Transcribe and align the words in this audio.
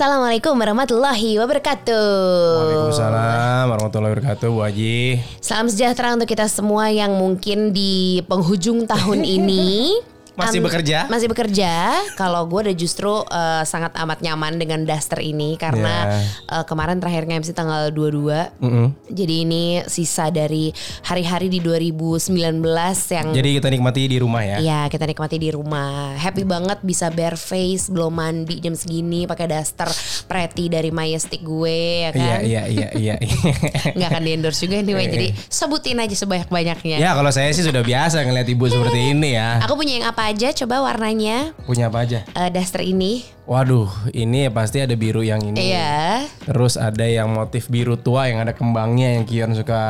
Assalamualaikum 0.00 0.56
warahmatullahi 0.56 1.36
wabarakatuh. 1.36 2.08
Waalaikumsalam 2.56 3.68
warahmatullahi 3.68 4.12
wabarakatuh 4.16 4.48
Bu 4.48 4.64
Haji. 4.64 5.20
Salam 5.44 5.68
sejahtera 5.68 6.16
untuk 6.16 6.24
kita 6.24 6.48
semua 6.48 6.88
yang 6.88 7.20
mungkin 7.20 7.76
di 7.76 8.24
penghujung 8.24 8.88
tahun 8.88 9.28
ini 9.36 10.00
Masih 10.38 10.58
Am- 10.62 10.66
bekerja? 10.66 10.98
Masih 11.10 11.28
bekerja. 11.30 11.72
Kalau 12.14 12.46
gue 12.46 12.70
udah 12.70 12.76
justru 12.76 13.10
uh, 13.10 13.62
sangat 13.66 13.94
amat 13.98 14.22
nyaman 14.22 14.58
dengan 14.58 14.82
daster 14.86 15.18
ini 15.22 15.58
karena 15.58 16.22
uh, 16.48 16.64
kemarin 16.64 16.98
terakhir 17.02 17.26
MC 17.26 17.54
tanggal 17.54 17.90
22. 17.92 18.62
Mm-mm. 18.62 18.86
Jadi 19.10 19.34
ini 19.46 19.64
sisa 19.86 20.30
dari 20.30 20.70
hari-hari 21.06 21.50
di 21.50 21.58
2019 21.58 22.62
yang 23.10 23.26
Jadi 23.34 23.48
kita 23.58 23.68
nikmati 23.70 24.00
di 24.06 24.18
rumah 24.22 24.42
ya. 24.46 24.56
Iya 24.60 24.80
kita 24.90 25.04
nikmati 25.06 25.36
di 25.40 25.50
rumah 25.54 26.14
Happy 26.16 26.42
banget 26.44 26.82
bisa 26.82 27.08
bare 27.10 27.36
face 27.36 27.90
Belum 27.90 28.12
mandi 28.12 28.58
jam 28.60 28.74
segini 28.74 29.24
pakai 29.24 29.46
daster 29.50 29.88
Pretty 30.26 30.70
dari 30.70 30.90
Majestic 30.94 31.42
gue 31.42 32.06
ya 32.06 32.10
Iya 32.10 32.34
kan 32.36 32.40
iya 32.44 32.62
iya 32.66 32.88
iya. 32.96 33.14
Nggak 33.96 34.08
akan 34.10 34.22
di 34.22 34.30
endorse 34.34 34.60
juga 34.62 34.76
anyway 34.80 35.06
Jadi 35.10 35.28
sebutin 35.48 35.98
aja 35.98 36.14
sebanyak-banyaknya 36.14 36.96
ya 37.00 37.10
kalau 37.16 37.30
saya 37.32 37.50
sih 37.52 37.64
sudah 37.64 37.82
biasa 37.82 38.22
ngeliat 38.24 38.48
ibu 38.48 38.64
seperti 38.68 39.12
ini 39.12 39.36
ya. 39.36 39.60
Aku 39.64 39.74
punya 39.76 39.98
yang 40.00 40.06
apa 40.08 40.29
aja 40.30 40.54
coba 40.54 40.80
warnanya 40.80 41.50
Punya 41.66 41.90
apa 41.90 42.06
aja? 42.06 42.22
eh, 42.24 42.48
Daster 42.48 42.80
ini 42.80 43.26
Waduh, 43.44 43.90
ini 44.14 44.46
pasti 44.46 44.78
ada 44.78 44.94
biru 44.94 45.26
yang 45.26 45.42
ini. 45.42 45.74
Iya 45.74 46.22
Terus 46.46 46.78
ada 46.78 47.02
yang 47.02 47.34
motif 47.34 47.66
biru 47.66 47.98
tua 47.98 48.30
yang 48.30 48.38
ada 48.38 48.54
kembangnya 48.54 49.18
yang 49.18 49.26
Kion 49.26 49.58
suka 49.58 49.82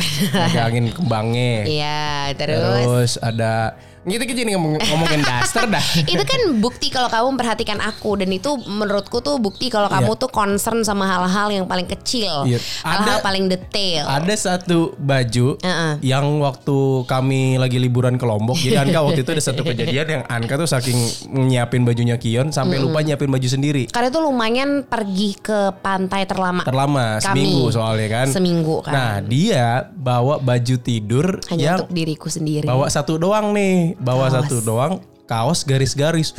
megangin 0.48 0.88
kembangnya. 0.88 1.68
Iya 1.68 2.02
terus 2.32 2.56
Terus 2.56 3.12
ada 3.20 3.76
gitu 4.04 4.22
gitu 4.24 4.40
nih 4.40 4.54
ngomong, 4.54 4.82
ngomongin 4.82 5.22
daster 5.22 5.64
dah. 5.64 5.78
itu 6.12 6.22
kan 6.22 6.40
bukti 6.56 6.88
kalau 6.88 7.06
kamu 7.06 7.26
memperhatikan 7.32 7.78
aku 7.78 8.16
dan 8.16 8.28
itu 8.28 8.50
menurutku 8.60 9.18
tuh 9.18 9.38
bukti 9.38 9.66
kalau 9.66 9.86
kamu 9.86 10.14
tuh 10.16 10.26
concern 10.26 10.82
sama 10.82 11.06
hal-hal 11.06 11.48
yang 11.52 11.64
paling 11.64 11.86
kecil, 11.86 12.42
Iya. 12.42 12.58
hal-hal 12.82 13.18
paling 13.20 13.46
detail. 13.46 14.04
Ada 14.04 14.34
satu 14.34 14.94
baju 14.96 15.54
Heeh. 15.56 15.92
yang 16.02 16.26
waktu 16.38 16.76
kami 17.04 17.56
lagi 17.56 17.78
liburan 17.78 18.16
ke 18.16 18.24
Lombok. 18.24 18.56
Jadi 18.56 18.74
Anka 18.76 19.00
waktu 19.00 19.22
itu 19.22 19.30
ada 19.30 19.42
satu 19.42 19.62
kejadian 19.62 20.06
yang 20.08 20.22
Anka 20.26 20.54
tuh 20.56 20.66
saking 20.66 20.98
nyiapin 21.30 21.82
bajunya 21.82 22.16
Kion 22.16 22.50
sampai 22.50 22.78
lupa 22.78 23.00
nyiapin 23.00 23.28
baju 23.28 23.46
sendiri. 23.46 23.86
Karena 23.86 24.08
itu 24.08 24.18
lumayan 24.18 24.82
pergi 24.82 25.36
ke 25.36 25.78
pantai 25.78 26.24
terlama. 26.24 26.62
Terlama 26.62 27.18
Kami. 27.18 27.22
seminggu 27.22 27.64
soalnya 27.70 28.08
kan. 28.10 28.26
Seminggu 28.28 28.82
kan. 28.82 28.92
Nah 28.92 29.12
dia 29.20 29.66
bawa 29.88 30.38
baju 30.38 30.74
tidur 30.76 31.38
Hanya 31.46 31.62
yang 31.62 31.76
untuk 31.78 31.92
diriku 31.92 32.26
sendiri. 32.26 32.66
bawa 32.66 32.86
satu 32.88 33.14
doang 33.14 33.52
nih, 33.52 33.91
bawa 33.96 34.28
satu 34.28 34.60
doang 34.60 35.00
kaos 35.22 35.64
garis-garis. 35.64 36.36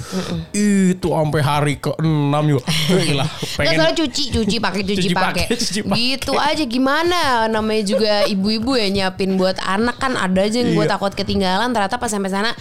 Itu 0.53 1.17
sampai 1.17 1.41
hari 1.41 1.73
ke-6 1.81 2.35
yuk. 2.45 2.61
Gila, 2.61 3.25
Nggak 3.25 3.57
pengen 3.57 3.77
soalnya 3.79 3.95
cuci, 3.97 4.23
cuci 4.29 4.55
pakai, 4.61 4.81
cuci, 4.85 5.01
Cuci 5.01 5.15
pakai. 5.17 5.45
Gitu 5.97 6.33
aja 6.37 6.61
gimana 6.61 7.19
namanya 7.49 7.83
juga 7.87 8.13
ibu-ibu 8.27 8.77
ya 8.77 8.93
nyiapin 8.93 9.33
buat 9.33 9.57
anak 9.57 9.97
kan 9.97 10.13
ada 10.13 10.45
aja 10.45 10.61
yang 10.61 10.77
gue 10.77 10.85
Iya. 10.85 10.93
takut 10.93 11.09
ketinggalan 11.09 11.73
ternyata 11.73 11.97
pas 11.97 12.11
sampai 12.11 12.29
sana 12.29 12.51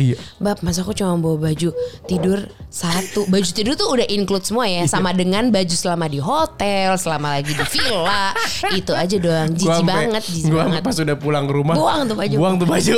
Iya. 0.00 0.16
Bab, 0.40 0.62
masa 0.64 0.80
aku 0.80 0.96
cuma 0.96 1.20
bawa 1.20 1.36
baju 1.50 1.74
tidur 2.06 2.48
satu. 2.68 3.24
Baju 3.26 3.48
tidur 3.48 3.74
tuh 3.74 3.88
udah 3.88 4.06
include 4.06 4.44
semua 4.44 4.64
ya, 4.64 4.84
sama 4.84 5.10
dengan 5.10 5.48
baju 5.48 5.72
selama 5.72 6.04
di 6.04 6.20
hotel, 6.20 6.94
selama 6.94 7.34
lagi 7.34 7.52
di 7.52 7.64
villa. 7.64 8.36
itu 8.70 8.92
aja 8.92 9.16
doang. 9.16 9.48
Jijik 9.50 9.84
banget, 9.84 10.22
jijik 10.22 10.52
gua 10.52 10.68
banget. 10.68 10.80
pas 10.84 10.96
udah 10.96 11.16
pulang 11.16 11.44
ke 11.44 11.52
rumah 11.52 11.74
Buang 11.74 12.00
tuh 12.04 12.16
baju. 12.16 12.34
buang 12.36 12.54
tuh 12.56 12.68
baju 12.68 12.96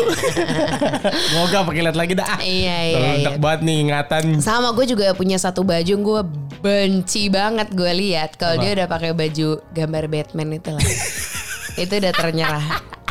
Moga 1.34 1.58
pakai 1.64 1.80
lihat 1.82 1.96
lagi 1.96 2.12
dah 2.12 2.38
Iya, 2.40 2.78
iya, 2.84 3.10
iya. 3.16 3.30
banget 3.38 3.60
nih 3.62 3.77
ingatan 3.86 4.24
Sama 4.42 4.72
gue 4.72 4.86
juga 4.86 5.12
punya 5.14 5.39
satu 5.39 5.62
baju 5.62 5.95
gue 5.96 6.20
benci 6.61 7.30
banget 7.30 7.72
gue 7.72 7.92
lihat 7.95 8.36
kalau 8.36 8.61
dia 8.61 8.74
udah 8.74 8.86
pakai 8.86 9.14
baju 9.14 9.62
gambar 9.72 10.05
Batman 10.08 10.48
itu 10.52 10.70
lah. 10.74 10.83
itu 11.83 11.92
udah 11.95 12.12
ternyerah. 12.12 12.66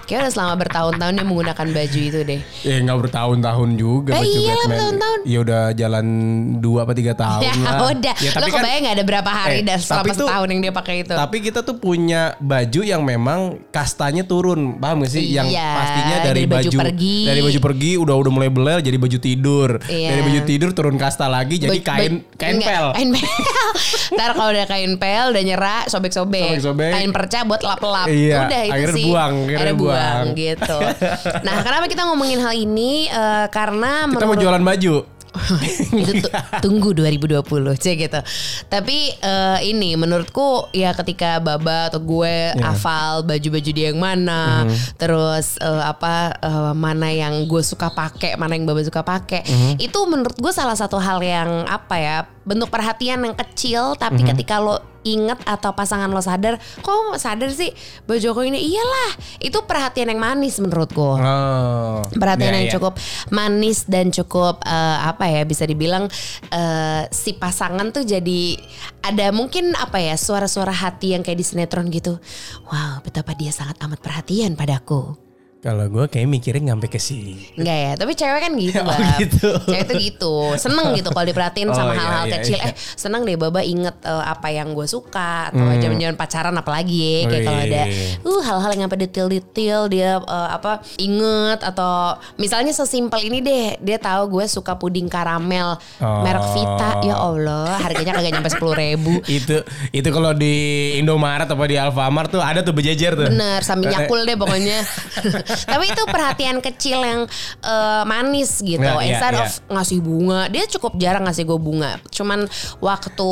Kayak 0.10 0.20
udah 0.20 0.34
selama 0.34 0.54
bertahun-tahun 0.58 1.14
dia 1.14 1.22
menggunakan 1.24 1.68
baju 1.70 2.00
itu 2.02 2.20
deh. 2.24 2.42
Ya 2.60 2.76
nggak 2.82 2.98
bertahun-tahun 3.00 3.70
juga 3.76 4.12
Eh, 4.12 4.18
baju 4.18 4.26
iyalah, 4.34 4.50
Batman 4.50 4.70
bertahun-tahun. 4.72 5.20
Ya 5.24 5.38
udah 5.40 5.62
jalan 5.72 6.06
dua 6.58 6.80
apa 6.82 6.94
tiga 6.94 7.14
tahun 7.14 7.42
Ya 7.42 7.54
lah 7.54 7.78
udah, 7.88 8.16
ya, 8.16 8.30
lo 8.30 8.36
tapi 8.36 8.50
kan, 8.50 8.58
kebayang 8.58 8.82
gak 8.82 8.96
ada 8.96 9.06
berapa 9.06 9.30
hari 9.30 9.56
Eh, 9.56 9.64
dan 9.64 9.78
selama 9.78 10.06
tuh- 10.10 10.26
setahun 10.26 10.48
yang 10.48 10.60
dia 10.60 10.74
pakai 10.74 10.96
itu? 11.00 11.14
Tapi 11.14 11.38
kita 11.40 11.60
tuh 11.62 11.76
punya 11.76 12.22
baju 12.38 12.82
yang 12.82 13.02
memang 13.02 13.40
kastanya 13.70 14.24
turun 14.24 14.60
Paham 14.76 15.06
gak 15.06 15.12
sih? 15.12 15.30
Yang 15.30 15.54
Iya, 15.54 15.70
pastinya 15.72 16.18
dari, 16.20 16.26
dari 16.26 16.44
baju 16.48 16.68
baju, 16.68 16.78
pergi. 16.82 17.18
Dari 17.24 17.42
baju 17.44 17.60
pergi 17.62 17.92
udah 17.96 18.16
udah 18.18 18.32
mulai 18.32 18.50
beler 18.50 18.80
jadi 18.80 18.98
baju 18.98 19.18
tidur 19.20 19.70
Iya. 19.86 20.08
Dari 20.10 20.22
baju 20.24 20.40
tidur 20.44 20.70
turun 20.72 20.96
kasta 20.96 21.26
lagi 21.26 21.56
jadi 21.58 21.78
Baj- 21.78 21.86
kain 21.86 22.14
kain 22.34 22.56
enggak, 22.58 22.66
pel 22.68 22.88
Kain 22.92 23.10
pel. 23.12 23.26
Ntar 24.16 24.30
kalau 24.34 24.50
udah 24.50 24.66
kain 24.66 24.94
pel 24.96 25.26
udah 25.30 25.44
nyerah 25.44 25.82
sobek-sobek. 25.86 26.58
Sobek-sobek. 26.58 26.92
Kain 26.92 27.12
perca 27.12 27.40
buat 27.44 27.62
lap-lap. 27.62 28.08
Iya, 28.08 28.38
Udah 28.44 28.62
itu 28.64 28.74
akhirnya 28.74 28.96
sih. 28.96 29.06
buang, 29.06 29.34
akhirnya 29.36 29.58
Akhirnya 29.60 29.76
buang. 29.76 29.99
Buang. 30.00 30.26
gitu. 30.34 30.78
Nah, 31.46 31.56
kenapa 31.60 31.86
kita 31.86 32.04
ngomongin 32.06 32.40
hal 32.40 32.54
ini? 32.54 33.06
Eh, 33.06 33.46
karena 33.50 34.06
Kita 34.06 34.24
mau 34.24 34.34
menurut 34.34 34.42
jualan 34.42 34.64
baju 34.64 34.96
itu 35.94 36.26
tu- 36.26 36.34
tunggu 36.60 36.90
2020 36.92 37.46
cek 37.76 37.96
gitu. 38.02 38.20
Tapi 38.66 39.14
eh, 39.14 39.58
ini 39.64 39.94
menurutku 39.94 40.74
ya 40.74 40.90
ketika 40.92 41.38
Baba 41.38 41.86
atau 41.86 42.02
gue 42.02 42.26
Iya. 42.50 42.58
hafal 42.60 43.22
baju-baju 43.24 43.70
dia 43.70 43.94
yang 43.94 44.02
mana, 44.02 44.66
Mhm. 44.66 44.98
terus 44.98 45.56
eh, 45.60 45.84
apa 45.86 46.34
eh, 46.36 46.74
mana 46.74 47.14
yang 47.14 47.46
gue 47.46 47.62
suka 47.62 47.94
pakai, 47.94 48.36
mana 48.36 48.58
yang 48.58 48.66
Baba 48.66 48.82
suka 48.82 49.06
pakai, 49.06 49.46
Mhm. 49.46 49.74
itu 49.78 50.00
menurut 50.04 50.34
gue 50.34 50.50
salah 50.52 50.74
satu 50.74 50.98
hal 50.98 51.22
yang 51.22 51.62
apa 51.68 51.96
ya 51.96 52.18
bentuk 52.42 52.68
perhatian 52.68 53.22
yang 53.22 53.38
kecil 53.38 53.94
tapi 53.96 54.26
Mhm. 54.26 54.34
ketika 54.34 54.58
lo 54.58 54.82
inget 55.08 55.40
atau 55.48 55.72
pasangan 55.72 56.12
lo 56.12 56.20
sadar, 56.20 56.60
kok 56.84 57.16
sadar 57.16 57.50
sih? 57.54 57.72
Baju 58.04 58.28
aku 58.36 58.42
ini 58.48 58.60
iyalah 58.60 59.12
itu 59.40 59.60
perhatian 59.64 60.12
yang 60.12 60.20
manis 60.20 60.60
menurutku. 60.60 61.16
Oh, 61.20 62.04
perhatian 62.18 62.52
iya, 62.52 62.58
yang 62.64 62.68
iya. 62.68 62.74
cukup 62.76 62.94
manis 63.32 63.86
dan 63.88 64.12
cukup 64.12 64.66
eh, 64.66 64.98
apa 65.06 65.30
ya 65.30 65.46
bisa 65.48 65.64
dibilang 65.64 66.10
eh, 66.52 67.04
si 67.14 67.38
pasangan 67.38 67.94
tuh 67.94 68.04
jadi 68.04 68.60
ada 69.06 69.32
mungkin 69.32 69.72
apa 69.78 70.02
ya 70.02 70.20
suara-suara 70.20 70.74
hati 70.74 71.16
yang 71.16 71.24
kayak 71.24 71.40
di 71.40 71.46
sinetron 71.46 71.88
gitu. 71.94 72.18
Wow 72.68 73.06
betapa 73.06 73.38
dia 73.38 73.54
sangat 73.54 73.80
amat 73.86 74.00
perhatian 74.04 74.58
padaku 74.58 75.29
Kalau 75.60 75.92
gue 75.92 76.08
kayak 76.08 76.24
mikirnya 76.24 76.72
nyampe 76.72 76.88
ke 76.88 76.96
sini. 76.96 77.52
Enggak 77.60 77.76
ya, 77.76 77.92
tapi 77.94 78.16
cewek 78.16 78.40
kan 78.40 78.52
gitu, 78.56 78.80
Oh, 78.88 78.96
gitu. 79.20 79.50
Cewek 79.68 79.84
tuh 79.86 79.96
gitu, 80.00 80.34
seneng 80.56 80.88
gitu 80.98 81.12
kalau 81.12 81.28
diperhatiin 81.28 81.68
Oh, 81.68 81.76
sama 81.76 81.92
iya, 81.92 82.00
hal-hal 82.00 82.26
iya, 82.26 82.34
kecil. 82.40 82.56
iya. 82.56 82.72
Eh, 82.72 82.74
seneng 82.96 83.22
deh 83.22 83.36
Baba 83.36 83.60
inget 83.60 83.92
eh, 84.00 84.24
apa 84.24 84.48
yang 84.50 84.72
gue 84.72 84.88
suka 84.88 85.52
atau 85.52 85.60
zaman-zaman 85.76 86.16
pacaran 86.16 86.56
apalagi 86.56 86.96
ya. 86.96 87.20
Kayak 87.28 87.44
kalau 87.44 87.60
ada 87.60 87.82
Wih. 87.84 88.24
uh 88.24 88.42
hal-hal 88.42 88.70
yang 88.72 88.84
sampai 88.88 89.00
detail-detail 89.04 89.80
dia 89.88 90.12
eh, 90.18 90.50
apa 90.50 90.72
inget 90.96 91.60
atau 91.60 91.92
misalnya 92.36 92.72
sesimpel 92.72 93.20
ini 93.20 93.40
deh, 93.40 93.66
dia 93.80 94.00
tahu 94.00 94.40
gue 94.40 94.48
suka 94.48 94.80
puding 94.80 95.12
karamel 95.12 95.76
Oh. 96.00 96.24
merek 96.24 96.56
Vita. 96.56 96.90
Ya 97.02 97.16
Allah, 97.16 97.76
harganya 97.78 98.16
kagak 98.16 98.32
nyampe 98.32 98.48
sepuluh 98.48 98.74
ribu. 98.74 99.20
itu 99.28 99.60
itu 99.92 100.08
kalau 100.08 100.32
di 100.32 100.56
Indomaret 100.96 101.46
apa 101.46 101.64
di 101.66 101.76
Alfamart 101.76 102.30
tuh 102.30 102.40
ada 102.40 102.64
tuh 102.64 102.72
berjejer 102.72 103.12
tuh. 103.12 103.28
Bener, 103.28 103.60
sambil 103.60 103.92
nyakul 103.92 104.24
deh 104.24 104.40
pokoknya. 104.40 104.80
Tapi 105.50 105.86
itu 105.88 106.04
perhatian 106.06 106.58
kecil 106.60 107.00
yang 107.00 107.22
eh, 107.62 108.04
manis 108.04 108.60
gitu. 108.60 108.80
Nah, 108.80 109.00
iya, 109.00 109.16
Instead 109.16 109.34
iya. 109.34 109.44
of 109.44 109.52
ngasih 109.70 110.00
bunga, 110.00 110.42
dia 110.48 110.64
cukup 110.68 110.94
jarang 110.96 111.24
ngasih 111.24 111.44
gue 111.44 111.58
bunga. 111.58 111.92
Cuman 112.10 112.46
waktu 112.80 113.32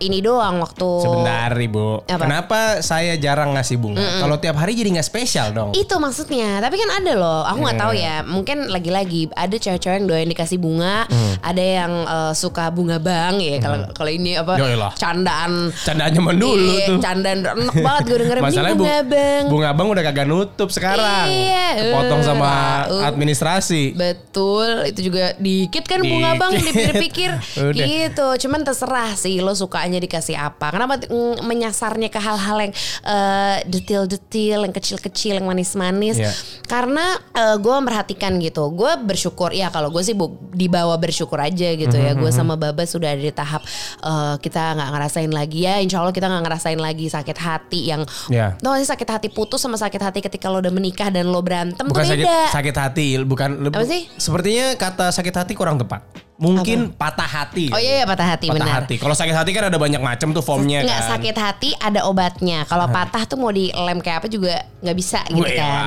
ini 0.00 0.18
doang, 0.20 0.58
waktu 0.58 0.88
Sebentar 0.98 1.50
ibu, 1.52 2.00
Apa? 2.02 2.20
kenapa 2.20 2.58
saya 2.80 3.14
jarang 3.16 3.52
ngasih 3.52 3.76
bunga? 3.76 4.02
Kalau 4.18 4.36
tiap 4.36 4.56
hari 4.56 4.72
jadi 4.72 4.92
nggak 4.92 5.06
spesial 5.06 5.50
dong. 5.50 5.70
Itu 5.72 5.96
maksudnya. 5.96 6.58
Tapi 6.58 6.76
kan 6.76 6.90
ada 6.94 7.12
loh. 7.12 7.42
Aku 7.44 7.60
nggak 7.60 7.74
Iya. 7.74 7.82
tahu 7.82 7.92
ya. 7.94 8.16
Mungkin 8.22 8.58
lagi-lagi 8.68 9.28
ada 9.32 9.52
cewek-cewek 9.52 9.96
yang 9.96 10.06
doain 10.06 10.26
dikasih 10.26 10.56
bunga, 10.56 11.04
Hmm. 11.06 11.34
ada 11.40 11.62
yang 11.62 11.92
eh, 12.06 12.32
suka 12.32 12.68
bunga 12.68 12.96
bang 12.96 13.36
ya. 13.38 13.56
Kalau 13.58 13.78
kalau 13.92 14.10
ini 14.10 14.34
apa? 14.34 14.54
Yoilah. 14.56 14.92
Candaan. 14.96 15.70
Candaan 15.76 16.12
zaman 16.12 16.36
dulu 16.36 16.56
Iya, 16.72 16.86
tuh. 16.86 16.98
Candaan 16.98 17.38
enak 17.42 17.74
banget 17.76 18.02
gue 18.04 18.18
dengerin 18.18 18.42
bunga 18.76 18.98
bang. 19.02 19.44
bunga 19.46 19.70
bang 19.72 19.86
udah 19.88 20.02
kagak 20.04 20.26
nutup 20.26 20.68
sekarang. 20.68 21.26
Iya, 21.26 21.45
Kepotong 21.76 22.20
eh, 22.22 22.26
sama 22.26 22.50
uh. 22.88 23.02
administrasi. 23.04 23.94
Betul, 23.94 24.90
itu 24.90 25.00
juga 25.12 25.34
dikit 25.36 25.84
kan 25.84 26.00
bunga 26.00 26.32
Dikit. 26.32 26.40
bang 26.40 26.52
dipikir-pikir 26.58 27.30
gitu. 27.80 28.26
Cuman 28.46 28.60
terserah 28.62 29.12
sih 29.14 29.38
lo 29.40 29.52
sukanya 29.52 29.98
dikasih 29.98 30.36
apa. 30.36 30.72
Kenapa 30.72 31.00
mm, 31.02 31.42
menyasarnya 31.42 32.08
ke 32.08 32.18
hal-hal 32.18 32.68
yang 32.68 32.72
eh, 33.04 33.56
detail-detail, 33.66 34.66
yang 34.66 34.74
kecil-kecil, 34.74 35.38
yang 35.38 35.46
manis-manis? 35.46 36.16
Iya. 36.18 36.32
Karena 36.66 37.18
gue 37.36 37.72
memperhatikan 37.72 38.32
gitu. 38.40 38.72
Gue 38.72 38.96
bersyukur 38.96 39.52
ya 39.52 39.68
kalau 39.68 39.92
gue 39.92 40.00
sih 40.00 40.16
bu- 40.16 40.36
dibawa 40.52 40.96
bersyukur 40.96 41.36
aja 41.38 41.68
gitu 41.74 41.96
ya. 41.96 42.12
Mhm, 42.16 42.20
Gue 42.20 42.30
sama 42.32 42.56
Baba 42.56 42.82
sudah 42.88 43.12
ada 43.12 43.20
di 43.20 43.30
tahap 43.30 43.62
eh, 44.02 44.34
kita 44.40 44.76
nggak 44.76 44.90
ngerasain 44.92 45.32
lagi 45.32 45.68
ya. 45.68 45.78
Insya 45.78 46.00
Allah 46.00 46.14
kita 46.16 46.26
nggak 46.26 46.44
ngerasain 46.48 46.80
lagi 46.80 47.06
sakit 47.06 47.38
hati 47.38 47.80
yang 47.92 48.02
Iya. 48.32 48.56
Gak 48.58 48.78
sih 48.82 48.88
sakit 48.88 49.08
hati 49.08 49.28
putus 49.28 49.60
sama 49.60 49.76
sakit 49.76 50.00
hati 50.00 50.18
ketika 50.20 50.48
lo 50.48 50.60
udah 50.60 50.72
menikah 50.72 51.08
dan 51.12 51.28
lo 51.28 51.35
berantem 51.40 51.84
Bukan 51.84 52.04
tuh 52.04 52.12
sakit 52.12 52.26
beda. 52.28 52.40
sakit 52.52 52.74
hati, 52.76 53.06
bukan 53.24 53.50
Apa 53.68 53.84
sih? 53.84 54.06
Sepertinya 54.16 54.76
kata 54.76 55.10
sakit 55.10 55.34
hati 55.34 55.52
kurang 55.56 55.80
tepat. 55.80 56.04
Mungkin 56.36 56.92
patah 56.92 57.24
hati. 57.24 57.72
Oh 57.72 57.80
iya, 57.80 58.00
iya 58.00 58.04
patah 58.04 58.28
hati 58.28 58.46
patah 58.48 58.60
benar. 58.60 58.76
hati. 58.84 58.94
Kalau 58.96 59.12
sakit 59.12 59.32
hati 59.32 59.50
kan 59.50 59.72
ada 59.72 59.78
banyak 59.80 59.98
macam 59.98 60.30
tuh 60.30 60.44
formnya 60.44 60.84
Nggak 60.84 61.00
kan. 61.00 61.10
sakit 61.16 61.36
hati 61.36 61.70
ada 61.76 62.04
obatnya. 62.04 62.68
Kalau 62.68 62.86
patah 62.86 63.24
tuh 63.24 63.36
mau 63.36 63.48
dilem 63.48 63.98
kayak 63.98 64.20
apa 64.20 64.28
juga 64.28 64.60
nggak 64.84 64.96
bisa 64.96 65.24
gitu 65.26 65.40
Wah. 65.40 65.56
kan. 65.56 65.84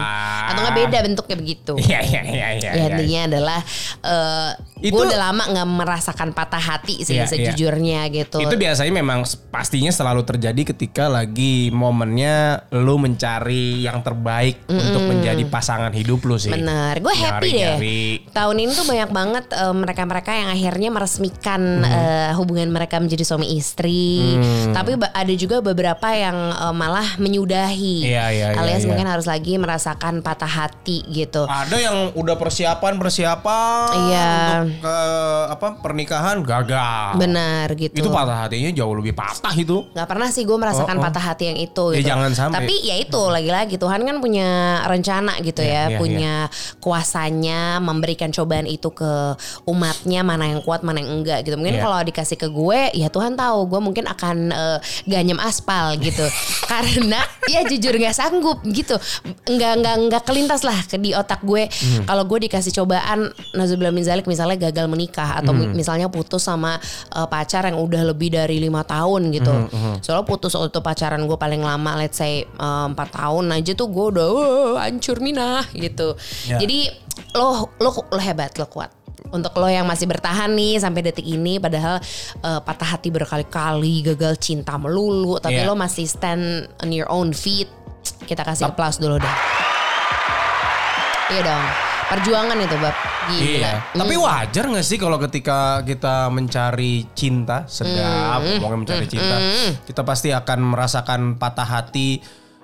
Atau 0.49 0.59
nggak 0.65 0.77
beda 0.81 0.97
bentuknya 1.05 1.35
begitu. 1.37 1.73
Iya 1.77 1.99
iya 2.01 2.21
iya 2.25 2.47
iya. 2.57 2.69
Ya, 2.69 2.71
iya. 2.73 2.83
intinya 2.89 3.21
adalah 3.29 3.59
eh 4.01 4.49
Itu- 4.79 4.95
gue 4.95 5.03
udah 5.11 5.21
lama 5.21 5.43
nggak 5.43 5.67
merasakan 5.75 6.29
patah 6.31 6.63
hati 6.63 7.03
sih 7.03 7.13
Iya, 7.13 7.27
iya. 7.27 7.29
sejujurnya 7.29 8.01
gitu. 8.09 8.39
Itu 8.39 8.55
biasanya 8.55 8.93
memang 8.95 9.27
pastinya 9.51 9.91
selalu 9.91 10.23
terjadi 10.23 10.71
ketika 10.71 11.11
lagi 11.11 11.67
momennya 11.69 12.65
lu 12.73 12.95
mencari 12.95 13.83
yang 13.83 13.99
terbaik 14.01 14.63
untuk 14.65 15.03
menjadi 15.03 15.43
pasangan 15.45 15.91
hidup 15.91 16.23
lu 16.23 16.39
sih. 16.39 16.49
Bener, 16.49 16.97
gue 16.97 17.11
happy 17.13 17.49
deh. 17.51 17.77
Tahun 18.31 18.55
ini 18.55 18.71
tuh 18.71 18.87
banyak 18.87 19.09
banget 19.11 19.45
eh, 19.51 19.75
mereka-mereka 19.75 20.31
yang 20.39 20.49
akhirnya 20.49 20.89
meresmikan 20.89 21.61
Hmm. 21.79 21.85
eh, 21.85 22.31
hubungan 22.33 22.67
mereka 22.67 22.97
menjadi 22.97 23.21
suami 23.21 23.53
istri. 23.53 24.35
Tapi 24.69 24.95
ba- 24.95 25.11
ada 25.11 25.33
juga 25.33 25.59
beberapa 25.59 26.07
yang 26.09 26.33
eh, 26.49 26.73
malah 26.73 27.15
menyudahi. 27.17 28.05
Iya, 28.05 28.25
iya, 28.29 28.47
iya, 28.51 28.57
Alias 28.57 28.81
iya. 28.81 28.89
mungkin 28.89 29.07
harus 29.07 29.25
lagi 29.25 29.55
merasakan 29.55 30.19
patah 30.19 30.47
hati 30.47 31.03
gitu. 31.05 31.43
Ada 31.43 31.77
yang 31.77 31.97
udah 32.13 32.35
persiapan 32.35 32.95
persiapan 32.95 33.87
Iya. 34.05 34.29
untuk 34.63 34.81
ke 34.81 34.97
apa 35.49 35.67
pernikahan 35.79 36.37
gagal. 36.39 37.17
Benar 37.17 37.67
gitu. 37.73 37.95
Itu 37.95 38.09
patah 38.09 38.45
hatinya 38.45 38.71
jauh 38.71 38.93
lebih 38.93 39.11
patah 39.11 39.51
itu. 39.51 39.85
Gak 39.91 40.07
pernah 40.07 40.29
sih 40.29 40.43
gue 40.43 40.55
merasakan 40.55 40.95
Oh, 40.95 41.01
oh. 41.01 41.05
patah 41.05 41.23
hati 41.25 41.43
yang 41.47 41.59
itu 41.59 41.85
Ya, 41.91 41.97
gitu. 41.99 42.09
jangan 42.09 42.31
sampai. 42.31 42.55
Tapi 42.61 42.75
ya 42.81 42.95
itu 42.95 43.21
lagi-lagi 43.21 43.75
Tuhan 43.75 44.01
kan 44.01 44.17
punya 44.17 44.49
rencana 44.85 45.33
gitu 45.39 45.59
Iya, 45.59 45.69
ya, 45.69 45.83
iya, 45.89 45.97
punya 45.97 46.33
kuasanya 46.79 47.59
memberikan 47.79 48.29
cobaan 48.29 48.65
itu 48.65 48.89
ke 48.89 49.35
umatnya 49.65 50.21
mana 50.29 50.45
yang 50.45 50.61
kuat 50.61 50.81
mana 50.81 50.99
yang 50.99 51.09
enggak 51.15 51.41
gitu. 51.41 51.55
Mungkin 51.55 51.75
Iya. 51.75 51.83
kalau 51.83 51.97
dikasih 52.03 52.37
ke 52.37 52.47
gue 52.47 52.79
ya 52.93 53.07
Tuhan 53.07 53.33
tahu 53.33 53.65
gue 53.67 53.79
mungkin 53.79 54.05
akan 54.05 54.37
eh, 54.51 54.77
ganyem 55.05 55.39
aspal 55.39 55.97
gitu. 55.97 56.21
Karena 56.71 57.17
ya 57.45 57.63
jujur 57.63 57.95
nggak 57.95 58.13
sanggup 58.13 58.61
gitu. 58.63 58.93
Nggak 59.43 59.73
nggak 59.75 59.95
nggak 60.05 60.23
kelintas 60.23 60.61
lah 60.61 60.77
ke 60.83 60.95
di 60.95 61.11
otak 61.11 61.41
gue 61.41 61.65
Hmm. 61.69 62.03
kalau 62.05 62.23
gue 62.23 62.45
dikasih 62.45 62.69
cobaan 62.73 63.25
nazubillah 63.51 63.89
min 63.89 64.03
zalik 64.03 64.25
misalnya 64.25 64.59
gagal 64.61 64.85
menikah 64.85 65.39
atau 65.39 65.49
mi- 65.49 65.71
misalnya 65.71 66.05
putus 66.07 66.41
sama 66.41 66.77
eh, 67.09 67.27
pacar 67.27 67.63
yang 67.63 67.77
udah 67.77 68.03
lebih 68.05 68.29
dari 68.29 68.59
lima 68.59 68.83
tahun 68.83 69.31
gitu. 69.31 69.49
Hmm, 69.49 69.97
Soalnya 69.99 70.23
putus 70.23 70.53
waktu 70.53 70.77
pacaran 70.79 71.23
gue 71.23 71.35
paling 71.35 71.59
lama 71.59 71.95
let's 71.95 72.15
say 72.15 72.43
eh, 72.43 72.85
empat 72.85 73.09
tahun 73.11 73.49
aja 73.51 73.71
tuh 73.73 73.87
gue 73.87 74.05
udah 74.11 74.27
"Wah, 74.29 74.45
hancur 74.81 75.17
minah 75.19 75.63
gitu. 75.71 76.13
Ya. 76.45 76.59
Jadi 76.59 76.91
lo 77.31 77.47
lo 77.77 77.89
lo 78.05 78.19
hebat 78.19 78.53
lo 78.55 78.65
kuat. 78.65 78.91
Untuk 79.29 79.53
lo 79.55 79.69
yang 79.69 79.85
masih 79.85 80.09
bertahan 80.09 80.49
nih 80.51 80.81
sampai 80.81 81.05
detik 81.05 81.23
ini 81.23 81.61
padahal 81.61 82.01
eh, 82.39 82.59
patah 82.59 82.97
hati 82.97 83.09
berkali-kali, 83.09 84.01
gagal 84.03 84.41
cinta 84.41 84.73
melulu 84.75 85.37
tapi 85.37 85.61
Iya. 85.61 85.69
lo 85.69 85.77
masih 85.77 86.05
stand 86.05 86.65
on 86.81 86.89
your 86.89 87.05
own 87.07 87.29
feet. 87.29 87.69
Kita 88.25 88.41
kasih 88.41 88.69
applause 88.69 88.97
dulu 88.97 89.17
deh. 89.17 89.35
Iya 91.29 91.41
dong. 91.45 91.65
Perjuangan 92.09 92.57
itu, 92.57 92.73
Bab. 92.81 92.95
Gila. 93.29 93.45
Iya. 93.45 93.73
Tapi 93.93 94.15
wajar 94.17 94.63
gak 94.65 94.81
sih 94.81 94.97
kalau 94.97 95.21
ketika 95.21 95.85
kita 95.85 96.33
mencari 96.33 97.05
cinta, 97.13 97.69
sedap, 97.69 98.41
Hmm. 98.41 98.57
ngomongin 98.57 98.81
mencari 98.81 99.05
cinta, 99.05 99.37
kita 99.85 100.01
pasti 100.01 100.33
akan 100.33 100.73
merasakan 100.73 101.37
patah 101.37 101.69
hati. 101.69 102.17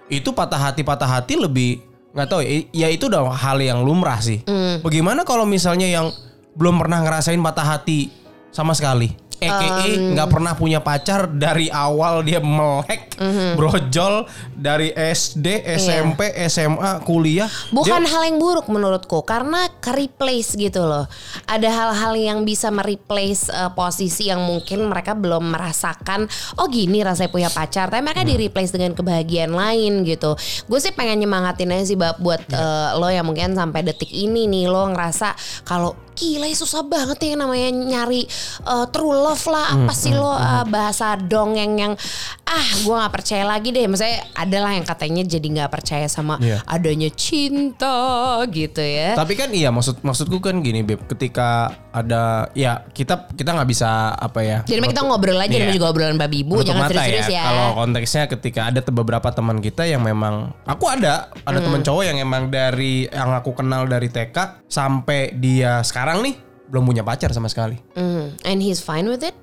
Itu 0.10 0.34
patah 0.34 0.58
hati 0.58 0.82
patah 0.82 1.06
hati 1.06 1.38
lebih 1.38 1.78
nggak 2.16 2.28
tahu 2.32 2.42
ya, 2.72 2.88
itu 2.88 3.06
udah 3.06 3.28
hal 3.28 3.60
yang 3.62 3.86
lumrah 3.86 4.18
sih. 4.18 4.42
Hmm. 4.48 4.82
Bagaimana 4.82 5.22
kalau 5.22 5.46
misalnya 5.46 5.86
yang 5.86 6.10
belum 6.56 6.80
pernah 6.80 7.04
ngerasain 7.04 7.40
patah 7.44 7.78
hati 7.78 8.10
sama 8.50 8.72
sekali? 8.72 9.26
EKE 9.36 10.16
nggak 10.16 10.30
pernah 10.32 10.56
punya 10.56 10.80
pacar 10.80 11.28
dari 11.28 11.68
awal 11.68 12.24
dia 12.24 12.40
melek, 12.40 13.20
Mhm. 13.20 13.60
brojol 13.60 14.24
dari 14.56 14.96
SD, 14.96 15.60
SMP, 15.76 16.32
SMA, 16.48 17.04
kuliah. 17.04 17.52
Bukan 17.76 18.08
hal 18.08 18.32
yang 18.32 18.40
buruk 18.40 18.72
menurutku 18.72 19.28
karena 19.28 19.68
ke 19.84 19.92
replace 19.92 20.56
gitu 20.56 20.88
loh. 20.88 21.06
Ada 21.52 21.68
hal-hal 21.68 22.16
yang 22.16 22.40
bisa 22.48 22.72
mereplace 22.72 23.52
uh, 23.52 23.76
posisi 23.76 24.32
yang 24.32 24.40
mungkin 24.40 24.88
mereka 24.88 25.12
belum 25.12 25.52
merasakan. 25.52 26.32
Oh 26.56 26.72
gini 26.72 27.04
rasanya 27.04 27.32
punya 27.32 27.50
pacar, 27.52 27.92
tapi 27.92 28.02
mereka 28.08 28.24
di 28.24 28.40
replace 28.40 28.72
dengan 28.72 28.96
kebahagiaan 28.96 29.52
lain 29.52 30.08
gitu. 30.08 30.40
Gue 30.72 30.80
sih 30.80 30.96
pengen 30.96 31.20
nyemangatin 31.20 31.76
aja 31.76 31.84
sih 31.84 32.00
buat 32.00 32.48
uh, 32.56 32.96
lo 32.96 33.12
yang 33.12 33.28
mungkin 33.28 33.52
sampai 33.52 33.84
detik 33.84 34.10
ini 34.16 34.48
nih 34.48 34.72
lo 34.72 34.88
ngerasa 34.96 35.36
kalau 35.68 36.05
gila 36.16 36.46
ya 36.46 36.56
susah 36.56 36.82
banget 36.82 37.20
ya 37.22 37.34
namanya 37.36 37.70
nyari 37.70 38.24
uh, 38.64 38.88
true 38.88 39.12
love 39.14 39.44
lah 39.46 39.76
apa 39.76 39.92
sih 39.92 40.12
lo 40.12 40.26
uh, 40.26 40.64
bahasa 40.66 41.14
dongeng 41.16 41.76
yang 41.76 41.94
ah 42.46 42.68
gue 42.78 42.96
nggak 42.96 43.14
percaya 43.14 43.44
lagi 43.44 43.70
deh 43.70 43.84
maksudnya 43.84 44.24
adalah 44.32 44.72
yang 44.72 44.84
katanya 44.84 45.22
jadi 45.24 45.48
nggak 45.52 45.72
percaya 45.72 46.08
sama 46.08 46.38
Iya. 46.38 46.64
adanya 46.64 47.10
cinta 47.12 47.98
gitu 48.48 48.80
ya 48.80 49.14
Tapi 49.14 49.34
kan 49.34 49.50
iya 49.50 49.70
maksud 49.70 50.00
maksudku 50.00 50.40
kan 50.40 50.60
gini 50.60 50.82
Beb, 50.82 51.04
ketika 51.06 51.68
ada 51.90 52.48
ya 52.54 52.86
kita 52.88 53.28
kita 53.30 53.52
nggak 53.52 53.68
bisa 53.68 54.14
apa 54.14 54.40
ya. 54.40 54.58
jadi 54.64 54.84
kita 54.84 55.02
ngobrol 55.02 55.36
aja 55.36 55.52
namanya 55.52 55.74
juga 55.74 55.88
obrolan 55.90 56.16
babi 56.16 56.44
ibu 56.44 56.60
jangan 56.60 56.86
mata 56.86 56.94
serius-serius 56.96 57.28
ya, 57.30 57.44
Kalau 57.46 57.68
konteksnya 57.76 58.24
ketika 58.30 58.62
ada 58.68 58.80
beberapa 58.86 59.30
teman 59.30 59.58
kita 59.60 59.84
yang 59.84 60.00
memang 60.00 60.54
aku 60.64 60.86
ada 60.86 61.28
ada 61.42 61.60
teman 61.60 61.74
Hmm. 61.76 61.88
cowok 61.92 62.04
yang 62.06 62.18
emang 62.20 62.48
dari 62.48 63.04
yang 63.06 63.34
aku 63.34 63.52
kenal 63.52 63.84
dari 63.84 64.08
TK 64.08 64.64
sampai 64.66 65.34
dia 65.34 65.82
sekarang 65.82 66.05
nih 66.22 66.36
belum 66.70 66.84
punya 66.86 67.02
pacar 67.02 67.34
sama 67.34 67.50
sekali. 67.50 67.78
Hmm, 67.98 68.34
and 68.46 68.62
he's 68.62 68.82
fine 68.82 69.06
with 69.10 69.26
it 69.26 69.34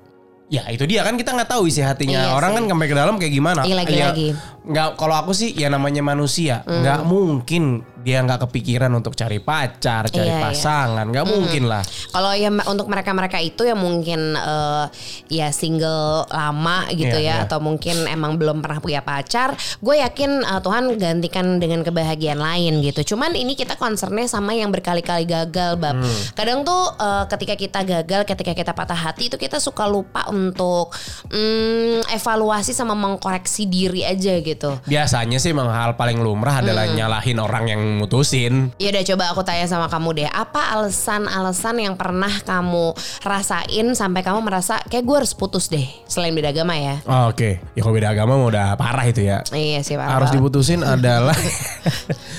Ya 0.51 0.69
itu 0.69 0.83
dia 0.85 1.01
kan 1.01 1.17
kita 1.17 1.33
nggak 1.33 1.49
tahu 1.49 1.65
isi 1.65 1.81
hatinya 1.81 2.29
Iya 2.29 2.35
orang 2.37 2.51
sih. 2.53 2.57
kan 2.61 2.63
sampai 2.75 2.87
ke 2.91 2.95
dalam 2.95 3.15
kayak 3.17 3.33
gimana. 3.33 3.61
Iya, 3.65 3.75
lagi-lagi. 3.79 4.27
Ya, 4.29 4.52
nggak 4.63 4.95
kalau 4.95 5.15
aku 5.15 5.35
sih 5.35 5.51
ya 5.51 5.67
namanya 5.67 5.99
manusia 5.99 6.63
Hmm. 6.63 6.79
nggak 6.81 6.99
mungkin 7.03 7.63
dia 8.03 8.19
nggak 8.19 8.51
kepikiran 8.51 8.91
untuk 8.91 9.15
cari 9.15 9.39
pacar, 9.39 10.11
cari 10.11 10.27
Iya, 10.27 10.35
iya. 10.35 10.43
pasangan, 10.43 11.07
nggak 11.07 11.23
mungkin 11.23 11.71
lah. 11.71 11.79
Kalau 12.11 12.35
ya 12.35 12.51
untuk 12.67 12.91
mereka-mereka 12.91 13.39
itu 13.39 13.63
yang 13.63 13.79
mungkin 13.79 14.35
eh, 14.35 14.85
ya 15.31 15.55
single 15.55 16.27
lama 16.27 16.83
gitu 16.91 17.15
Iya, 17.15 17.23
ya 17.23 17.35
iya. 17.39 17.43
atau 17.47 17.63
mungkin 17.63 18.03
emang 18.11 18.35
belum 18.35 18.59
pernah 18.59 18.83
punya 18.83 18.99
pacar, 18.99 19.55
gue 19.79 19.95
yakin 20.03 20.43
eh, 20.43 20.59
Tuhan 20.59 20.99
gantikan 20.99 21.63
dengan 21.63 21.79
kebahagiaan 21.87 22.43
lain 22.43 22.83
gitu. 22.83 23.15
Cuman 23.15 23.39
ini 23.39 23.55
kita 23.55 23.79
concernnya 23.79 24.27
sama 24.27 24.51
yang 24.51 24.67
berkali-kali 24.67 25.23
gagal, 25.23 25.79
bab. 25.79 25.95
Hmm. 26.03 26.19
Kadang 26.35 26.67
tuh 26.67 26.83
eh, 26.99 27.23
ketika 27.31 27.55
kita 27.55 27.79
gagal, 27.87 28.21
ketika 28.27 28.51
kita 28.51 28.71
patah 28.75 28.99
hati 28.99 29.31
itu 29.31 29.39
kita 29.39 29.63
suka 29.63 29.87
lupa 29.87 30.27
untuk 30.27 30.91
mm, 31.31 32.11
evaluasi 32.11 32.75
sama 32.75 32.99
mengkoreksi 32.99 33.63
diri 33.63 34.03
aja 34.03 34.43
gitu. 34.43 34.52
Biasanya 34.83 35.37
sih 35.37 35.51
emang 35.51 35.69
hal 35.69 35.93
paling 35.93 36.17
lumrah 36.17 36.59
adalah 36.59 36.85
Hmm. 36.85 36.95
nyalahin 36.95 37.37
orang 37.37 37.65
yang 37.67 37.81
mutusin. 37.97 38.69
Ya 38.77 38.91
udah 38.91 39.03
coba 39.03 39.23
aku 39.31 39.41
tanya 39.41 39.65
sama 39.65 39.87
kamu 39.87 40.09
deh, 40.15 40.27
apa 40.27 40.73
alasan-alasan 40.73 41.79
yang 41.79 41.95
pernah 41.95 42.31
kamu 42.41 42.93
rasain 43.21 43.87
sampai 43.93 44.21
kamu 44.21 44.39
merasa 44.41 44.77
kayak 44.85 45.03
gue 45.03 45.15
harus 45.23 45.33
putus 45.33 45.67
deh 45.67 45.85
selain 46.05 46.31
beda 46.31 46.51
agama 46.51 46.75
ya? 46.75 46.99
Oh, 47.05 47.29
Oke, 47.29 47.63
ya 47.73 47.81
kalau 47.81 47.95
beda 47.95 48.11
agama 48.11 48.35
mau 48.35 48.47
udah 48.47 48.75
parah 48.75 49.05
itu 49.05 49.23
ya. 49.23 49.41
Iya 49.49 49.81
sih 49.81 49.95
parah 49.95 50.19
Harus 50.19 50.29
diputusin 50.29 50.83
adalah 50.93 51.35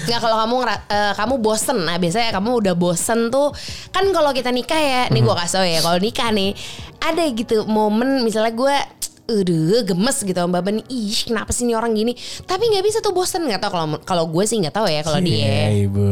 Nggak 0.05 0.21
kalau 0.21 0.37
kamu 0.45 0.55
eh, 0.87 1.13
kamu 1.17 1.35
bosen, 1.41 1.79
nah 1.83 1.97
biasanya 1.97 2.31
kamu 2.31 2.51
udah 2.61 2.75
bosen 2.77 3.33
tuh 3.33 3.51
kan 3.91 4.05
kalau 4.13 4.31
kita 4.31 4.53
nikah 4.53 4.77
ya, 4.77 5.03
nih 5.09 5.21
gue 5.21 5.35
kasih 5.35 5.53
tau 5.55 5.65
ya 5.65 5.81
kalau 5.81 5.99
nikah 5.99 6.29
nih 6.31 6.53
ada 7.01 7.23
gitu 7.29 7.65
momen 7.65 8.21
misalnya 8.21 8.53
gue 8.53 8.77
Aduh 9.25 9.81
gemes 9.89 10.21
gitu 10.21 10.37
Mbak 10.37 10.63
Ben 10.63 10.79
Ih 10.93 11.17
kenapa 11.25 11.49
sih 11.49 11.65
ini 11.65 11.73
orang 11.73 11.97
gini 11.97 12.13
Tapi 12.45 12.69
nggak 12.69 12.85
bisa 12.85 13.01
tuh 13.01 13.17
bosen 13.17 13.49
nggak 13.49 13.57
tahu 13.57 13.73
kalau 13.73 13.87
kalau 14.05 14.25
gue 14.29 14.45
sih 14.45 14.61
nggak 14.61 14.77
tahu 14.77 14.85
ya 14.85 15.01
kalau 15.01 15.17
dia 15.25 15.73
Iya, 15.73 15.89
Ibu. 15.89 16.09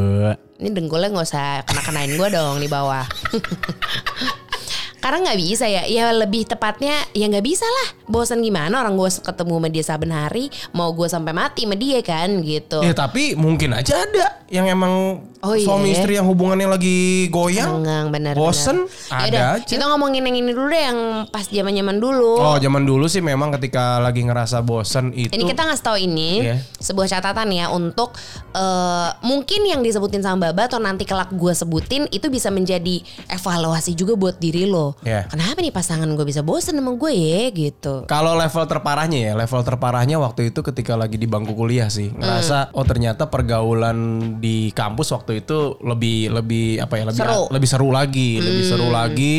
Ini 0.65 0.69
dengkulnya 0.73 1.13
nggak 1.13 1.27
usah 1.29 1.61
kena-kenain 1.69 2.17
gue 2.17 2.29
dong 2.33 2.57
di 2.63 2.69
bawah. 2.71 3.05
Karena 5.03 5.19
nggak 5.27 5.41
bisa 5.43 5.67
ya, 5.67 5.83
ya 5.91 6.15
lebih 6.15 6.47
tepatnya 6.47 6.95
ya 7.11 7.27
nggak 7.27 7.43
bisa 7.43 7.67
lah. 7.67 7.89
Bosan 8.07 8.39
gimana 8.39 8.87
orang 8.87 8.95
gue 8.95 9.11
ketemu 9.11 9.55
sama 9.59 9.69
dia 9.69 9.85
saben 9.85 10.15
hari, 10.15 10.47
mau 10.71 10.95
gue 10.95 11.11
sampai 11.11 11.35
mati 11.35 11.67
sama 11.67 11.75
dia 11.75 11.99
kan 12.07 12.31
gitu. 12.39 12.87
Ya 12.87 12.95
tapi 12.95 13.35
mungkin 13.35 13.75
aja 13.75 13.99
ada 13.99 14.47
yang 14.47 14.71
emang 14.71 15.27
Oh, 15.43 15.59
iya. 15.59 15.67
suami 15.67 15.91
istri 15.91 16.15
yang 16.15 16.31
hubungannya 16.31 16.71
lagi 16.71 17.27
goyang. 17.27 17.83
Enggang 17.83 18.15
bener 18.15 18.39
Bosen, 18.39 18.87
bener. 18.87 19.11
ada 19.11 19.27
Yaudah, 19.27 19.51
aja. 19.59 19.67
Kita 19.67 19.85
ngomongin 19.91 20.23
yang 20.23 20.39
ini 20.39 20.55
dulu 20.55 20.71
deh 20.71 20.83
yang 20.87 20.99
pas 21.35 21.43
zaman 21.51 21.75
zaman 21.75 21.97
dulu. 21.99 22.39
Oh 22.39 22.57
zaman 22.63 22.87
dulu 22.87 23.11
sih 23.11 23.19
memang 23.19 23.51
ketika 23.59 23.99
lagi 23.99 24.23
ngerasa 24.23 24.63
bosen 24.63 25.11
itu. 25.11 25.35
Ini 25.35 25.43
kita 25.43 25.67
ngasih 25.67 25.83
tahu 25.83 25.99
ini 25.99 26.31
Iya. 26.47 26.57
sebuah 26.79 27.11
catatan 27.11 27.51
ya 27.51 27.75
untuk 27.75 28.15
eh, 28.55 29.09
mungkin 29.27 29.67
yang 29.67 29.83
disebutin 29.83 30.23
sama 30.23 30.55
Baba 30.55 30.71
atau 30.71 30.79
nanti 30.79 31.03
kelak 31.03 31.35
gue 31.35 31.51
sebutin 31.51 32.07
itu 32.15 32.31
bisa 32.31 32.55
menjadi 32.55 33.03
evaluasi 33.27 33.99
juga 33.99 34.15
buat 34.15 34.39
diri 34.39 34.71
lo. 34.71 34.95
Iya. 35.03 35.27
Kenapa 35.27 35.59
nih 35.59 35.75
pasangan 35.75 36.07
gue 36.07 36.23
bisa 36.23 36.47
bosen 36.47 36.79
sama 36.79 36.95
gue 36.95 37.11
ya 37.11 37.51
gitu. 37.51 38.07
Kalau 38.07 38.39
level 38.39 38.63
terparahnya 38.71 39.19
ya, 39.19 39.33
level 39.35 39.67
terparahnya 39.67 40.23
waktu 40.23 40.55
itu 40.55 40.63
ketika 40.63 40.95
lagi 40.95 41.19
di 41.19 41.27
bangku 41.27 41.59
kuliah 41.59 41.91
sih, 41.91 42.15
ngerasa 42.15 42.71
oh 42.79 42.87
ternyata 42.87 43.27
pergaulan 43.27 43.99
di 44.39 44.71
kampus 44.71 45.11
waktu 45.11 45.32
itu 45.35 45.81
lebih 45.83 46.33
lebih 46.33 46.81
apa 46.81 46.95
ya 47.01 47.05
lebih 47.09 47.21
Seru. 47.21 47.43
lebih 47.51 47.69
seru 47.69 47.89
lagi, 47.91 48.31
lebih 48.39 48.65
seru 48.65 48.89
lagi. 48.93 49.37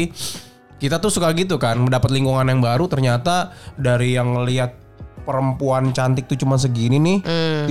Kita 0.82 1.00
tuh 1.00 1.08
suka 1.08 1.32
gitu 1.32 1.56
kan, 1.56 1.80
mendapat 1.80 2.12
lingkungan 2.12 2.44
yang 2.44 2.60
baru 2.60 2.92
ternyata 2.92 3.56
dari 3.80 4.20
yang 4.20 4.36
ngelihat 4.36 4.76
perempuan 5.24 5.96
cantik 5.96 6.28
tuh 6.28 6.36
cuma 6.36 6.60
segini 6.60 7.00
nih, 7.00 7.18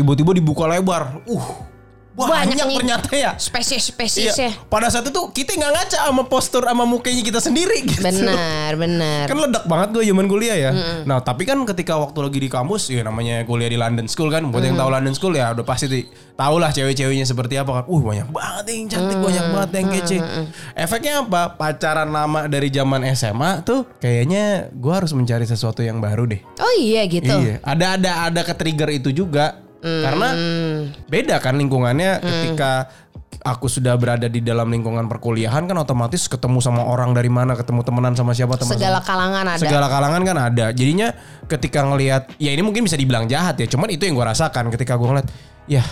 tiba-tiba 0.00 0.33
dibuka 0.33 0.64
lebar. 0.64 1.21
Uh, 1.29 1.72
banyak, 2.12 2.61
Banyak 2.61 2.76
ternyata 2.76 3.11
ya. 3.16 3.33
Spesies-spesiesnya. 3.40 4.52
Iya. 4.52 4.69
Pada 4.69 4.92
saat 4.92 5.09
itu 5.09 5.21
kita 5.33 5.57
nggak 5.57 5.73
ngaca 5.73 5.99
sama 6.04 6.23
postur 6.28 6.61
sama 6.61 6.85
mukanya 6.85 7.25
kita 7.25 7.40
sendiri 7.40 7.88
gitu. 7.88 8.04
Benar, 8.04 8.76
benar. 8.76 9.25
Kan 9.25 9.38
ledak 9.40 9.64
banget 9.64 9.88
gue 9.97 10.04
zaman 10.04 10.26
kuliah 10.28 10.57
ya. 10.61 10.71
Nah 11.09 11.25
tapi 11.25 11.49
kan 11.49 11.57
ketika 11.64 11.97
waktu 11.97 12.21
lagi 12.21 12.38
di 12.38 12.49
kampus 12.52 12.92
ya 12.92 13.00
namanya 13.00 13.49
kuliah 13.49 13.73
di 13.73 13.81
London 13.81 14.04
School 14.12 14.28
kan. 14.28 14.45
Buat 14.52 14.61
yang 14.62 14.76
tahu 14.76 14.90
London 14.92 15.14
School 15.16 15.33
ya 15.33 15.57
udah 15.57 15.64
pasti 15.64 15.88
ti- 15.88 16.07
tau 16.37 16.61
lah 16.61 16.69
cewek-ceweknya 16.69 17.25
seperti 17.25 17.57
apa 17.57 17.81
kan. 17.81 17.85
Uh 17.88 18.00
banyak 18.04 18.28
banget 18.28 18.64
yang 18.69 18.87
cantik, 18.92 19.16
banyak 19.16 19.47
banget 19.49 19.71
yang 19.73 19.87
kece. 19.88 20.16
Efeknya 20.76 21.12
apa? 21.25 21.57
Pacaran 21.57 22.12
lama 22.12 22.45
dari 22.45 22.69
zaman 22.69 23.09
SMA 23.16 23.64
tuh 23.64 23.88
kayaknya 23.99 24.69
gue 24.69 24.92
harus 24.92 25.16
mencari 25.16 25.49
sesuatu 25.49 25.81
yang 25.81 25.97
baru 25.97 26.28
deh. 26.28 26.45
Oh 26.61 26.75
iya 26.76 27.09
gitu. 27.09 27.33
Iya, 27.33 27.64
ada 27.64 27.97
ada 27.97 28.11
ada 28.28 28.40
ke 28.45 28.52
trigger 28.52 28.92
itu 28.92 29.16
juga. 29.16 29.64
Karena 29.83 30.29
beda 31.11 31.43
kan 31.43 31.59
lingkungannya 31.59 32.23
ketika 32.23 32.87
aku 33.43 33.67
sudah 33.67 33.99
berada 33.99 34.31
di 34.31 34.39
dalam 34.39 34.71
lingkungan 34.71 35.11
perkuliahan 35.11 35.67
kan 35.67 35.75
otomatis 35.75 36.31
ketemu 36.31 36.62
sama 36.62 36.87
orang 36.87 37.11
dari 37.11 37.27
mana, 37.27 37.59
ketemu 37.59 37.83
temenan 37.83 38.15
sama 38.15 38.31
siapa 38.33 38.55
teman 38.55 38.79
Segala 38.79 39.03
kalangan 39.03 39.45
ada. 39.51 39.59
segala 39.59 39.87
kalangan 39.91 40.23
kan 40.23 40.39
ada. 40.39 40.67
Jadinya 40.71 41.11
ketika 41.51 41.83
ngelihat 41.83 42.31
ya 42.39 42.55
ini 42.55 42.62
mungkin 42.62 42.87
bisa 42.87 42.95
dibilang 42.95 43.27
jahat 43.27 43.59
ya, 43.59 43.67
cuman 43.67 43.91
itu 43.91 44.07
yang 44.07 44.15
gue 44.15 44.27
rasakan 44.27 44.71
ketika 44.71 44.95
gue 44.95 45.09
ngeliat 45.11 45.29
ya 45.67 45.83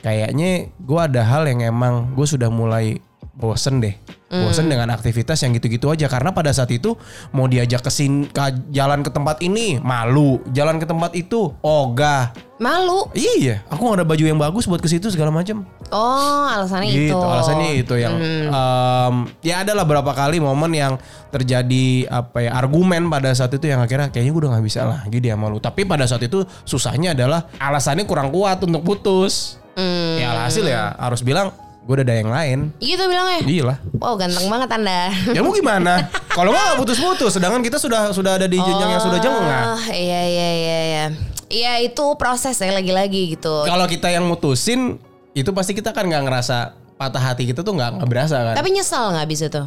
kayaknya 0.00 0.70
gue 0.78 1.00
ada 1.00 1.22
hal 1.26 1.46
yang 1.50 1.66
emang 1.66 2.14
gue 2.14 2.26
sudah 2.26 2.52
mulai 2.52 3.02
bosen 3.34 3.82
deh. 3.82 3.94
Bosen 4.34 4.66
dengan 4.66 4.90
aktivitas 4.90 5.38
yang 5.46 5.54
gitu-gitu 5.54 5.94
aja 5.94 6.10
karena 6.10 6.34
pada 6.34 6.50
saat 6.50 6.66
itu 6.74 6.98
mau 7.30 7.46
diajak 7.46 7.86
ke 7.86 7.90
sin 7.90 8.26
ke 8.26 8.66
jalan 8.74 9.06
ke 9.06 9.10
tempat 9.14 9.38
ini 9.46 9.78
malu, 9.78 10.42
jalan 10.50 10.82
ke 10.82 10.86
tempat 10.90 11.14
itu 11.14 11.54
ogah. 11.62 12.34
Malu. 12.58 13.06
Iya, 13.14 13.62
aku 13.70 13.78
nggak 13.86 14.02
ada 14.02 14.06
baju 14.06 14.24
yang 14.26 14.38
bagus 14.38 14.66
buat 14.66 14.82
ke 14.82 14.90
situ 14.90 15.06
segala 15.14 15.30
macam. 15.30 15.62
Oh, 15.94 16.50
alasannya 16.50 16.90
Gitu, 16.90 17.14
itu. 17.14 17.18
alasannya 17.18 17.68
itu 17.78 17.94
yang 17.94 18.14
em, 18.50 19.14
ya 19.38 19.62
adalah 19.62 19.86
beberapa 19.86 20.10
kali 20.10 20.42
momen 20.42 20.74
yang 20.74 20.98
terjadi 21.30 22.10
apa 22.10 22.42
ya 22.42 22.58
argumen 22.58 23.06
pada 23.06 23.30
saat 23.38 23.54
itu 23.54 23.70
yang 23.70 23.82
akhirnya 23.86 24.10
kayaknya 24.10 24.34
gue 24.34 24.42
udah 24.42 24.50
nggak 24.58 24.66
bisa 24.66 24.82
lagi 24.82 25.18
dia 25.22 25.38
malu. 25.38 25.62
Tapi 25.62 25.86
pada 25.86 26.10
saat 26.10 26.26
itu 26.26 26.42
susahnya 26.66 27.14
adalah 27.14 27.46
alasannya 27.62 28.02
kurang 28.02 28.34
kuat 28.34 28.58
untuk 28.66 28.82
putus. 28.82 29.62
Hmm. 29.78 30.18
Ya 30.18 30.34
alhasil 30.34 30.66
ya 30.66 30.94
harus 30.98 31.22
bilang 31.22 31.54
gue 31.84 31.94
udah 32.00 32.04
ada 32.08 32.16
yang 32.16 32.32
lain. 32.32 32.58
Gitu 32.80 33.04
bilangnya. 33.04 33.40
Iya 33.44 33.62
lah. 33.68 33.78
Wow, 34.00 34.16
ganteng 34.16 34.48
banget 34.48 34.68
Anda. 34.72 35.12
Ya 35.36 35.40
mau 35.44 35.52
gimana? 35.52 36.08
Kalau 36.36 36.50
nggak 36.50 36.80
putus-putus, 36.80 37.36
sedangkan 37.36 37.60
kita 37.60 37.76
sudah 37.76 38.10
sudah 38.10 38.40
ada 38.40 38.48
di 38.48 38.56
jenjang 38.56 38.90
yang 38.90 39.02
sudah 39.04 39.20
jengah. 39.20 39.76
Oh, 39.76 39.80
iya 39.92 40.20
iya 40.24 40.48
iya 40.50 40.78
iya. 40.88 41.04
Iya 41.52 41.72
itu 41.84 42.04
proses 42.16 42.56
ya 42.56 42.72
lagi-lagi 42.72 43.36
gitu. 43.36 43.68
Kalau 43.68 43.84
kita 43.84 44.08
yang 44.08 44.24
mutusin, 44.24 44.96
itu 45.36 45.50
pasti 45.52 45.76
kita 45.76 45.92
kan 45.92 46.08
nggak 46.08 46.24
ngerasa 46.24 46.72
patah 46.96 47.20
hati 47.20 47.44
kita 47.44 47.60
tuh 47.60 47.76
nggak 47.76 48.00
nggak 48.00 48.08
berasa 48.10 48.36
kan? 48.40 48.54
Tapi 48.56 48.68
nyesal 48.72 49.12
nggak 49.12 49.24
abis 49.28 49.40
itu? 49.46 49.62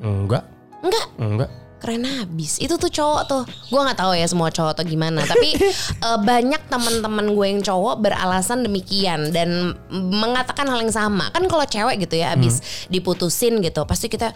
Enggak, 0.00 0.44
Enggak. 0.80 1.06
enggak. 1.18 1.50
Keren 1.76 2.08
abis. 2.08 2.56
Itu 2.56 2.80
tuh 2.80 2.88
cowok 2.88 3.22
tuh. 3.28 3.42
Gue 3.68 3.80
nggak 3.84 4.00
tahu 4.00 4.16
ya 4.16 4.24
semua 4.24 4.48
cowok 4.48 4.72
atau 4.72 4.84
gimana. 4.84 5.20
Tapi 5.22 5.48
eh, 6.08 6.18
banyak 6.18 6.72
teman-teman 6.72 7.36
gue 7.36 7.46
yang 7.52 7.60
cowok 7.60 8.00
beralasan 8.00 8.64
demikian 8.64 9.28
dan 9.28 9.76
mengatakan 9.92 10.64
hal 10.66 10.80
yang 10.80 10.90
sama. 10.90 11.28
Kan 11.30 11.44
kalau 11.46 11.68
cewek 11.68 12.08
gitu 12.08 12.16
ya 12.16 12.32
abis 12.32 12.58
Hmm. 12.58 12.64
diputusin 12.88 13.60
gitu, 13.60 13.84
pasti 13.84 14.08
kita 14.08 14.32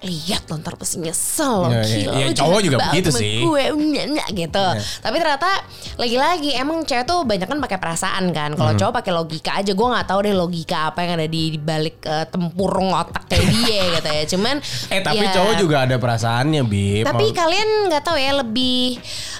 lihat 0.00 0.46
loh 0.46 0.56
ntar 0.58 0.74
pasti 0.74 0.96
nyesel 0.98 1.60
loh. 1.60 1.70
Ya, 1.70 1.82
Gila, 1.82 2.12
ya, 2.14 2.26
cowok 2.32 2.60
juga 2.60 2.76
begitu 2.82 3.10
sih. 3.10 3.40
Gue 3.40 3.68
enggak 4.08 4.28
gitu. 4.30 4.66
Tapi 4.98 5.16
ternyata 5.16 5.50
lagi-lagi 5.94 6.50
emang 6.54 6.82
cewek 6.82 7.04
tuh 7.04 7.22
banyak 7.22 7.44
kan 7.44 7.58
pakai 7.58 7.76
perasaan 7.76 8.24
kan. 8.30 8.52
Kalau 8.52 8.70
Hmm. 8.70 8.80
cowok 8.80 8.94
pakai 8.94 9.12
logika 9.12 9.50
aja. 9.54 9.70
Gue 9.70 9.86
nggak 9.86 10.06
tahu 10.06 10.20
deh 10.22 10.32
logika 10.32 10.88
apa 10.88 10.98
yang 11.00 11.12
ada 11.14 11.26
di, 11.26 11.52
di 11.52 11.58
balik 11.58 12.00
eh, 12.02 12.24
tempurung 12.26 12.90
otak 12.90 13.26
kayak 13.26 13.44
dia 13.46 13.80
gitu 13.94 14.08
ya. 14.10 14.24
Cuman 14.26 14.56
Eh 14.88 15.00
tapi 15.00 15.20
ya- 15.20 15.32
cowok 15.32 15.54
juga 15.56 15.76
ada 15.82 15.96
perasaannya, 15.96 16.62
Bib. 16.62 17.04
tapi 17.04 17.24
Mau- 17.26 17.36
kalian 17.36 17.68
nggak 17.86 18.02
tahu 18.02 18.16
ya 18.16 18.32
lebih 18.34 18.96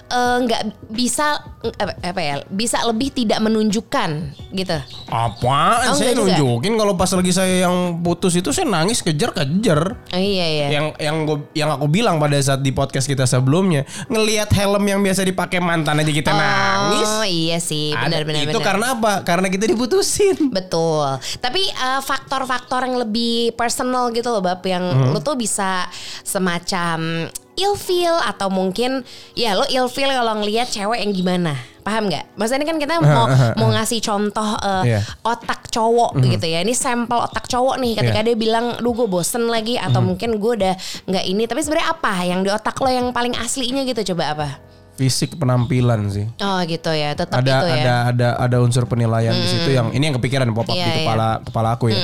eh, 0.06 0.36
nggak 0.40 0.62
bisa 0.88 1.40
apa, 1.72 1.92
apa 2.02 2.20
ya 2.20 2.34
bisa 2.46 2.80
lebih 2.82 3.12
tidak 3.14 3.38
menunjukkan 3.38 4.10
gitu. 4.50 4.76
Apaan 5.06 5.88
Oh, 5.88 5.94
saya 5.94 6.12
nunjukin 6.12 6.74
kalau 6.74 6.94
pas 6.94 7.08
lagi 7.08 7.30
saya 7.30 7.64
yang 7.64 7.76
putus 8.00 8.34
itu 8.34 8.50
saya 8.50 8.66
nangis 8.66 9.00
kejar 9.00 9.30
kejar. 9.30 9.96
Oh, 10.06 10.18
iya 10.18 10.46
iya. 10.50 10.66
Yang 10.68 10.86
yang 10.98 11.16
gua, 11.22 11.38
yang 11.52 11.70
aku 11.70 11.86
bilang 11.86 12.18
pada 12.18 12.34
saat 12.36 12.58
di 12.58 12.70
podcast 12.70 13.06
kita 13.06 13.24
sebelumnya, 13.24 13.82
ngelihat 14.06 14.50
helm 14.50 14.82
yang 14.82 15.00
biasa 15.00 15.22
dipakai 15.22 15.58
mantan 15.58 15.96
aja 15.96 16.10
kita 16.10 16.30
nangis. 16.30 17.08
Oh 17.08 17.22
iya 17.22 17.56
sih 17.56 17.90
Ada- 17.90 18.10
benar 18.10 18.22
benar 18.24 18.40
itu 18.44 18.50
benar. 18.52 18.66
karena 18.66 18.86
apa? 18.92 19.12
Karena 19.22 19.46
kita 19.46 19.64
diputusin. 19.64 20.50
Betul. 20.50 21.06
Tapi 21.38 21.62
eh, 21.62 22.00
faktor-faktor 22.00 22.82
yang 22.82 22.98
lebih 22.98 23.54
personal 23.54 24.10
gitu 24.10 24.28
loh 24.28 24.42
Bab 24.42 24.60
yang 24.62 24.82
Hmm. 24.82 25.12
lu 25.12 25.20
tuh 25.20 25.34
bisa 25.34 25.86
semacam 26.24 27.28
ilfeel 27.54 28.16
atau 28.24 28.48
mungkin 28.48 29.04
ya 29.34 29.52
lo 29.52 29.62
ilfeel 29.64 30.08
kalau 30.08 30.40
ngelihat 30.40 30.66
cewek 30.66 30.98
yang 30.98 31.12
gimana. 31.12 31.54
Paham 31.90 32.06
nggak? 32.06 32.38
Maksudnya 32.38 32.62
ini 32.62 32.68
kan 32.70 32.78
kita 32.78 32.94
mau 33.02 33.26
mau 33.58 33.68
ngasih 33.74 33.98
contoh 33.98 34.46
eh, 34.62 34.94
Iya. 34.94 35.00
otak 35.26 35.66
cowok 35.66 36.22
gitu 36.22 36.46
ya. 36.46 36.62
Ini 36.62 36.70
sampel 36.70 37.18
otak 37.18 37.50
cowok 37.50 37.82
nih 37.82 37.98
ketika 37.98 38.22
Iya. 38.22 38.26
dia 38.30 38.36
bilang, 38.38 38.78
"Duh, 38.78 38.94
gue 38.94 39.10
bosen 39.10 39.50
lagi" 39.50 39.74
atau 39.74 39.98
mungkin 39.98 40.38
gue 40.38 40.52
udah 40.54 40.74
nggak 41.10 41.24
ini. 41.26 41.50
Tapi 41.50 41.58
sebenarnya 41.58 41.90
apa 41.90 42.14
yang 42.22 42.46
di 42.46 42.50
otak 42.54 42.78
lo 42.78 42.86
yang 42.86 43.10
paling 43.10 43.34
aslinya 43.34 43.82
gitu 43.82 44.14
coba 44.14 44.38
apa? 44.38 44.48
Fisik 45.00 45.40
penampilan 45.40 46.12
sih. 46.12 46.28
Oh 46.38 46.60
gitu 46.62 46.92
ya, 46.92 47.16
tetap 47.16 47.40
ada 47.40 47.54
itu 47.56 47.66
ya. 47.66 47.74
ada 47.80 47.94
ada 48.06 48.28
ada 48.36 48.56
unsur 48.60 48.84
penilaian 48.84 49.32
di 49.32 49.48
situ 49.48 49.72
yang 49.72 49.88
ini 49.90 50.04
yang 50.04 50.20
kepikiran 50.20 50.44
pop 50.52 50.68
up 50.68 50.76
Iya, 50.76 50.84
di 50.84 50.92
iya. 50.92 50.98
kepala 51.00 51.28
kepala 51.40 51.68
aku 51.72 51.88
ya. 51.88 52.00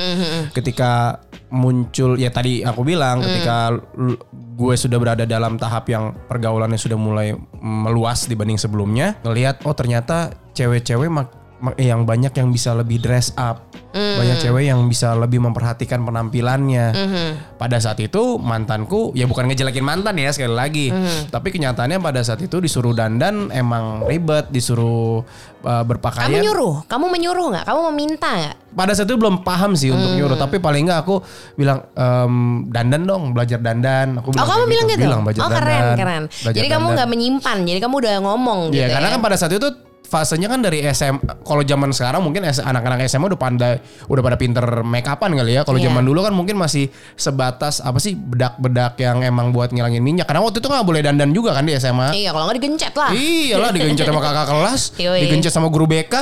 Ketika 0.49 1.21
muncul 1.47 2.17
ya 2.17 2.27
tadi 2.27 2.59
aku 2.59 2.81
bilang 2.81 3.21
ketika 3.21 3.69
l- 3.93 4.17
gue 4.57 4.73
sudah 4.73 4.97
berada 4.97 5.23
dalam 5.23 5.55
tahap 5.55 5.85
yang 5.85 6.17
pergaulannya 6.25 6.75
sudah 6.75 6.97
mulai 6.97 7.31
meluas 7.55 8.25
dibanding 8.25 8.57
sebelumnya, 8.57 9.13
ngelihat 9.21 9.61
oh 9.63 9.71
ternyata 9.71 10.33
cewek-cewek 10.51 11.05
mak- 11.07 11.46
yang 11.77 12.05
banyak 12.05 12.33
yang 12.37 12.49
bisa 12.53 12.73
lebih 12.77 13.01
dress 13.01 13.33
up. 13.33 13.65
Banyak 13.97 14.37
cewek 14.37 14.69
yang 14.69 14.85
bisa 14.85 15.17
lebih 15.17 15.41
memperhatikan 15.41 16.05
penampilannya. 16.05 16.93
Pada 17.57 17.81
saat 17.81 17.97
itu 17.97 18.37
mantanku 18.37 19.09
ya 19.17 19.25
bukan 19.25 19.49
ngejelekin 19.49 19.81
mantan 19.81 20.21
ya 20.21 20.29
sekali 20.29 20.53
lagi. 20.53 20.87
Tapi 21.33 21.49
kenyataannya 21.49 21.97
pada 21.97 22.21
saat 22.21 22.37
itu 22.45 22.61
disuruh 22.61 22.93
dandan 22.93 23.49
emang 23.49 24.05
ribet, 24.05 24.53
disuruh 24.53 25.25
uh, 25.65 25.83
berpakaian. 25.83 26.29
Kamu 26.29 26.45
nyuruh, 26.45 26.75
kamu 26.85 27.05
menyuruh 27.09 27.45
nggak? 27.57 27.65
Kamu 27.65 27.79
meminta 27.89 28.29
nggak? 28.29 28.55
Pada 28.77 28.93
saat 28.93 29.09
itu 29.09 29.17
belum 29.17 29.41
paham 29.41 29.73
sih 29.73 29.89
untuk 29.89 30.13
nyuruh, 30.13 30.37
tapi 30.37 30.61
paling 30.61 30.85
nggak 30.85 31.01
aku 31.01 31.17
bilang 31.57 31.81
ehm, 31.97 32.69
dandan 32.69 33.09
dong, 33.09 33.33
belajar 33.33 33.57
dandan. 33.57 34.21
Aku 34.21 34.29
Oh 34.29 34.33
bilang 34.37 34.45
kamu 34.45 34.53
kayak 34.53 34.69
bilang 34.69 34.85
gitu? 34.85 35.01
Bilang 35.01 35.21
belajar 35.25 35.41
oh 35.41 35.49
keren 35.49 35.65
dandan, 35.65 35.97
keren. 35.97 36.23
Jadi 36.53 36.67
kamu 36.69 36.85
dandan. 36.85 36.93
nggak 36.93 37.09
menyimpan, 37.09 37.57
jadi 37.65 37.79
kamu 37.81 37.95
udah 37.97 38.13
ngomong 38.21 38.59
gitu 38.69 38.85
Iya, 38.85 38.87
karena 38.93 39.07
ya. 39.09 39.13
kan 39.17 39.21
pada 39.25 39.35
saat 39.41 39.51
itu 39.57 39.67
fasenya 40.07 40.47
kan 40.47 40.63
dari 40.63 40.79
SM 40.81 41.19
kalau 41.43 41.59
zaman 41.61 41.91
sekarang 41.91 42.23
mungkin 42.23 42.47
anak-anak 42.47 43.03
SMA 43.05 43.27
udah 43.27 43.35
pandai 43.37 43.73
udah 44.07 44.21
pada 44.23 44.39
pinter 44.39 44.63
make 44.81 45.03
upan 45.03 45.35
kali 45.35 45.53
ya. 45.53 45.61
Kalau 45.61 45.75
Iya. 45.75 45.91
zaman 45.91 46.03
dulu 46.03 46.23
kan 46.23 46.31
mungkin 46.31 46.55
masih 46.55 46.87
sebatas 47.13 47.83
apa 47.83 47.99
sih 47.99 48.15
bedak-bedak 48.15 48.95
yang 48.97 49.19
emang 49.19 49.51
buat 49.51 49.69
ngilangin 49.69 49.99
minyak. 49.99 50.23
Karena 50.25 50.39
waktu 50.41 50.63
itu 50.63 50.67
nggak 50.67 50.85
boleh 50.87 51.01
dandan 51.03 51.35
juga 51.35 51.51
kan 51.51 51.67
di 51.67 51.75
SMA. 51.75 52.15
Iya 52.15 52.31
kalau 52.31 52.47
nggak 52.47 52.57
digencet 52.57 52.93
lah. 52.95 53.11
Iyalah 53.11 53.69
digencet 53.69 54.05
sama 54.07 54.21
kakak 54.23 54.45
kelas, 54.47 54.81
Yoi. 55.03 55.19
digencet 55.27 55.51
sama 55.51 55.67
guru 55.67 55.85
BK, 55.85 56.13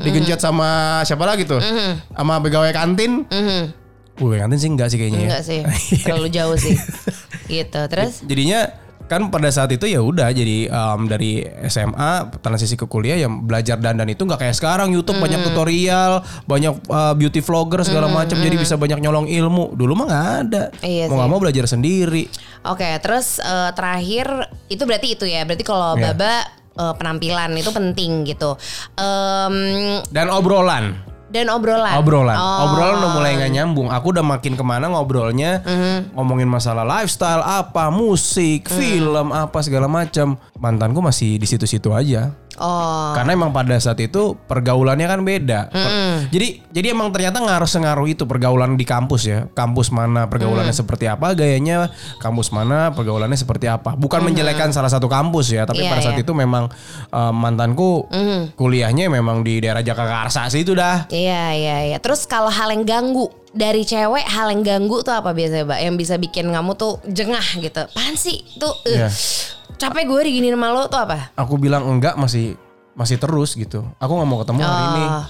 digencet 0.00 0.40
sama 0.40 0.68
siapa 1.04 1.28
lagi 1.28 1.44
tuh? 1.44 1.60
Sama 2.08 2.40
pegawai 2.40 2.72
kantin. 2.72 3.28
Mhm. 3.28 3.62
Pegawai 4.16 4.48
kantin 4.48 4.58
sih 4.58 4.70
enggak 4.72 4.88
sih 4.88 4.96
kayaknya. 4.96 5.20
ya. 5.20 5.26
Enggak 5.28 5.42
sih, 5.44 5.60
terlalu 6.08 6.28
jauh 6.32 6.56
sih. 6.56 6.72
gitu. 7.52 7.80
Terus 7.92 8.24
Jadinya 8.24 8.85
kan 9.06 9.30
pada 9.30 9.46
saat 9.48 9.70
itu 9.70 9.86
ya 9.86 10.02
udah 10.02 10.30
jadi 10.30 10.66
em, 10.66 11.00
dari 11.06 11.46
SMA 11.66 12.42
transisi 12.42 12.74
ke 12.74 12.90
kuliah 12.90 13.14
yang 13.16 13.46
belajar 13.46 13.78
dandan 13.78 14.10
itu 14.10 14.26
nggak 14.26 14.42
kayak 14.42 14.56
sekarang. 14.58 14.90
YouTube 14.90 15.22
banyak 15.22 15.46
tutorial 15.46 16.22
banyak 16.44 16.74
eh, 16.74 17.14
beauty 17.14 17.40
vlogger 17.40 17.86
segala 17.86 18.10
macam 18.10 18.34
jadi 18.36 18.58
bisa 18.58 18.74
banyak 18.74 18.98
nyolong 18.98 19.30
ilmu. 19.30 19.78
Dulu 19.78 19.92
mah 19.94 20.06
nggak 20.10 20.28
ada. 20.46 20.62
Iya 20.82 21.06
mau 21.06 21.22
nggak 21.22 21.30
mau 21.30 21.40
belajar 21.40 21.64
sendiri. 21.70 22.26
Oke, 22.66 22.86
terus 22.98 23.38
eh, 23.38 23.70
terakhir 23.72 24.26
itu 24.66 24.82
berarti 24.82 25.08
itu 25.14 25.24
ya. 25.24 25.46
Berarti 25.46 25.64
kalau 25.64 25.94
Iya. 25.96 26.12
Baba 26.12 26.34
eh, 26.76 26.94
penampilan 26.98 27.50
itu 27.54 27.70
penting 27.70 28.26
gitu. 28.26 28.58
Em, 28.98 29.56
dan 30.10 30.26
obrolan 30.34 30.98
Dan 31.26 31.50
obrolan. 31.50 31.98
Obrolan, 31.98 32.38
Oh. 32.38 32.70
obrolan 32.70 33.02
udah 33.02 33.10
mulai 33.12 33.34
nggak 33.34 33.52
nyambung. 33.52 33.88
Aku 33.90 34.14
udah 34.14 34.22
makin 34.22 34.54
ke 34.54 34.62
mana 34.62 34.86
ngobrolnya, 34.86 35.58
Mhm. 35.66 36.14
ngomongin 36.14 36.46
masalah 36.46 36.86
lifestyle, 36.86 37.42
apa 37.42 37.90
musik, 37.90 38.70
Mhm. 38.70 38.76
film, 38.78 39.26
apa 39.34 39.58
segala 39.58 39.90
macam. 39.90 40.38
Mantanku 40.54 41.02
masih 41.02 41.42
di 41.42 41.46
situ-situ 41.50 41.90
aja. 41.90 42.30
Oh. 42.56 43.12
Karena 43.14 43.36
emang 43.36 43.52
pada 43.52 43.76
saat 43.76 44.00
itu 44.00 44.34
pergaulannya 44.48 45.06
kan 45.06 45.20
beda. 45.22 45.60
Per- 45.70 45.94
Jadi 46.32 46.64
jadi 46.72 46.92
emang 46.96 47.12
ternyata 47.14 47.38
ngaruh 47.40 47.68
sengaruh 47.68 48.06
itu 48.08 48.24
pergaulan 48.24 48.74
di 48.74 48.84
kampus 48.84 49.22
ya. 49.28 49.46
Kampus 49.52 49.92
mana 49.92 50.26
pergaulannya 50.26 50.72
seperti 50.74 51.06
apa, 51.06 51.36
gayanya 51.36 51.92
kampus 52.18 52.50
mana 52.50 52.90
pergaulannya 52.92 53.38
seperti 53.38 53.68
apa. 53.70 53.94
Bukan 53.94 54.24
menjelekkan 54.24 54.72
salah 54.72 54.90
satu 54.90 55.06
kampus 55.06 55.52
ya, 55.52 55.68
tapi 55.68 55.84
Iya, 55.86 55.92
pada 55.92 56.02
saat 56.02 56.18
iya. 56.18 56.24
itu 56.24 56.32
memang 56.34 56.66
eh, 57.12 57.32
mantanku 57.32 58.08
kuliahnya 58.56 59.06
memang 59.12 59.44
di 59.46 59.60
daerah 59.62 59.84
Jakarta 59.84 60.48
situ 60.50 60.72
dah. 60.74 61.06
Iya 61.12 61.44
iya 61.54 61.76
iya. 61.92 61.98
Terus 62.00 62.24
kalau 62.26 62.48
hal 62.50 62.72
yang 62.72 62.82
ganggu 62.88 63.28
dari 63.56 63.88
cewek 63.88 64.24
hal 64.24 64.52
yang 64.52 64.60
ganggu 64.60 65.00
tuh 65.00 65.16
apa 65.16 65.32
biasanya, 65.32 65.64
Mbak? 65.64 65.80
Yang 65.80 65.96
bisa 65.96 66.14
bikin 66.20 66.46
kamu 66.52 66.76
tuh 66.76 67.00
jengah 67.08 67.46
gitu. 67.56 67.80
Apaan 67.88 68.14
sih? 68.16 68.44
Tuh 68.60 68.74
eh, 68.84 69.00
Iya. 69.00 69.08
Capek 69.76 70.02
gue 70.04 70.20
diginiin 70.24 70.54
sama 70.54 70.68
lo 70.70 70.86
tuh 70.86 70.98
apa? 70.98 71.30
Aku 71.34 71.56
bilang 71.56 71.84
enggak 71.84 72.14
masih 72.14 72.56
masih 72.92 73.16
terus 73.16 73.52
gitu. 73.52 73.84
Aku 73.96 74.12
nggak 74.12 74.26
mau 74.26 74.38
ketemu 74.40 74.58
hari 74.60 74.84
ini. 74.90 75.04
Oh, 75.06 75.24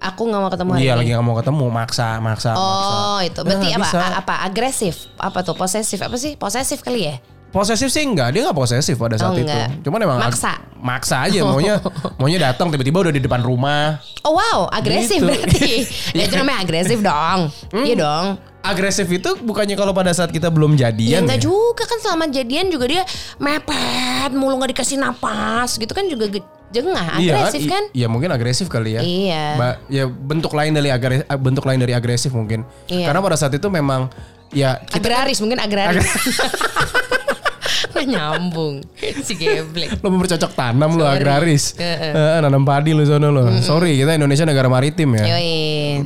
Aku 0.00 0.22
nggak 0.24 0.40
mau 0.40 0.48
ketemu 0.48 0.70
hari 0.70 0.80
Iya 0.80 0.88
ini. 0.88 0.98
lagi 0.98 1.10
nggak 1.12 1.26
mau 1.26 1.36
ketemu, 1.36 1.64
maksa, 1.68 2.08
maksa, 2.18 2.50
maksa. 2.50 2.56
Oh 2.56 3.18
itu 3.20 3.38
berarti 3.38 3.66
Ya, 3.66 3.76
apa? 3.76 3.84
bisa. 3.84 3.98
Apa 4.16 4.34
agresif? 4.42 4.94
Apa 5.14 5.38
tuh 5.40 5.52
posesif? 5.52 6.00
Apa 6.00 6.16
sih 6.16 6.34
posesif 6.34 6.80
kali 6.80 7.04
ya? 7.04 7.16
Posesif 7.50 7.90
sih 7.90 8.00
enggak, 8.00 8.30
dia 8.30 8.40
enggak 8.40 8.56
posesif 8.56 8.94
pada 8.94 9.18
saat 9.18 9.34
Oh, 9.34 9.36
itu. 9.36 9.58
Cuman 9.82 9.98
emang 9.98 10.16
ag- 10.16 10.30
Maksa. 10.30 10.54
maksa 10.78 11.16
aja 11.20 11.42
maunya 11.42 11.82
maunya 12.18 12.38
datang 12.40 12.70
tiba-tiba 12.70 13.02
udah 13.02 13.12
di 13.12 13.18
depan 13.18 13.42
rumah. 13.42 13.98
Oh 14.22 14.32
wow, 14.32 14.70
agresif 14.70 15.18
Gitu. 15.18 15.26
berarti. 15.26 15.82
ya 16.16 16.22
itu 16.24 16.34
namanya 16.34 16.58
agresif 16.62 17.02
dong. 17.02 17.50
Hmm. 17.68 17.84
Iya 17.84 17.96
dong. 17.98 18.26
Agresif 18.60 19.08
itu 19.08 19.30
bukannya 19.38 19.72
kalau 19.72 19.90
pada 19.90 20.10
saat 20.10 20.28
kita 20.28 20.46
belum 20.46 20.74
Ya 20.74 20.88
jadian 20.88 21.24
enggak 21.24 21.40
ya? 21.40 21.48
juga 21.48 21.82
kan 21.82 21.98
selama 21.98 22.28
jadian 22.28 22.68
juga 22.68 22.84
dia 22.86 23.02
mepet 23.36 24.30
mulu 24.30 24.56
nggak 24.56 24.76
dikasih 24.76 24.96
napas 24.96 25.74
gitu 25.74 25.90
kan 25.90 26.04
juga 26.04 26.28
jengah 26.68 27.16
agresif 27.16 27.62
i- 27.62 27.66
kan? 27.66 27.82
Iya 27.90 28.06
mungkin 28.06 28.28
agresif 28.28 28.66
kali 28.66 28.94
ya. 28.94 29.00
Iya. 29.00 29.44
Ba- 29.56 29.80
ya 29.88 30.04
bentuk 30.04 30.52
lain 30.52 30.70
dari 30.70 30.88
agresif, 30.88 31.24
bentuk 31.34 31.64
lain 31.64 31.78
dari 31.78 31.92
agresif 31.92 32.30
mungkin. 32.30 32.62
Iya. 32.86 33.08
Karena 33.08 33.20
pada 33.20 33.34
saat 33.34 33.50
itu 33.50 33.66
memang 33.66 34.12
ya 34.50 34.76
kita 34.78 34.98
Agraris 34.98 35.40
mungkin 35.40 35.58
agraris. 35.58 36.06
Nggak 37.90 38.06
nyambung 38.12 38.84
si 39.20 39.34
geblek. 39.34 39.98
lo 39.98 40.12
bercocok 40.12 40.52
tanam 40.52 40.94
lo 40.94 41.04
agraris. 41.04 41.74
Heeh. 41.74 42.12
Eh, 42.12 42.38
nanam 42.38 42.62
padi 42.62 42.92
lo 42.92 43.02
sono 43.02 43.30
lo. 43.30 43.48
Sorry, 43.58 43.96
kita 43.96 44.14
Indonesia 44.14 44.44
negara 44.44 44.68
maritim 44.68 45.16
ya. 45.16 45.24
Yoi. 45.32 45.56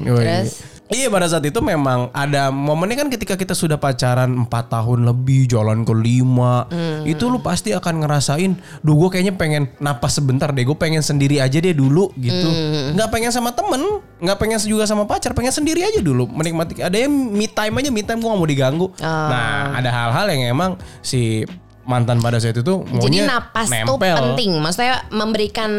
Yoi. 0.01 0.23
Terus 0.23 0.53
Iya 0.87 1.09
pada 1.09 1.25
saat 1.25 1.41
itu 1.41 1.57
memang 1.59 2.13
ada 2.13 2.53
momennya 2.53 2.97
kan 2.99 3.09
ketika 3.09 3.35
kita 3.35 3.53
sudah 3.53 3.81
pacaran 3.81 4.29
4 4.37 4.53
tahun 4.69 5.09
lebih 5.09 5.49
jalan 5.49 5.81
ke 5.81 5.91
lima 5.91 6.69
Hmm. 6.69 7.03
itu 7.05 7.25
lu 7.25 7.41
pasti 7.41 7.73
akan 7.73 8.05
ngerasain 8.05 8.53
duh 8.81 8.95
gue 8.95 9.09
kayaknya 9.11 9.33
pengen 9.33 9.73
napas 9.79 10.15
sebentar 10.15 10.53
deh 10.53 10.61
gue 10.61 10.75
pengen 10.75 11.01
sendiri 11.01 11.41
aja 11.41 11.57
deh 11.57 11.73
dulu 11.73 12.13
gitu 12.15 12.37
Hmm. 12.47 12.93
nggak 12.95 13.09
pengen 13.09 13.33
sama 13.33 13.51
temen 13.51 13.81
nggak 14.21 14.37
pengen 14.37 14.61
juga 14.61 14.85
sama 14.85 15.05
pacar 15.05 15.33
pengen 15.33 15.51
sendiri 15.51 15.81
aja 15.83 15.99
dulu 15.99 16.29
menikmati 16.29 16.79
ada 16.79 16.95
yang 16.95 17.11
me 17.11 17.47
time 17.47 17.75
aja 17.75 17.89
me 17.89 18.01
time 18.01 18.21
gue 18.21 18.29
gak 18.29 18.39
mau 18.39 18.47
diganggu 18.47 18.87
Oh. 18.87 19.01
nah 19.03 19.73
ada 19.73 19.89
hal-hal 19.89 20.27
yang 20.31 20.53
emang 20.53 20.71
si 21.01 21.49
mantan 21.85 22.21
pada 22.21 22.41
saat 22.41 22.57
itu 22.57 22.85
jadi 22.85 23.01
maunya 23.01 23.25
napas 23.29 23.69
tuh 23.69 23.97
nempel. 23.97 24.17
penting. 24.17 24.51
Maksudnya 24.61 25.05
memberikan 25.13 25.71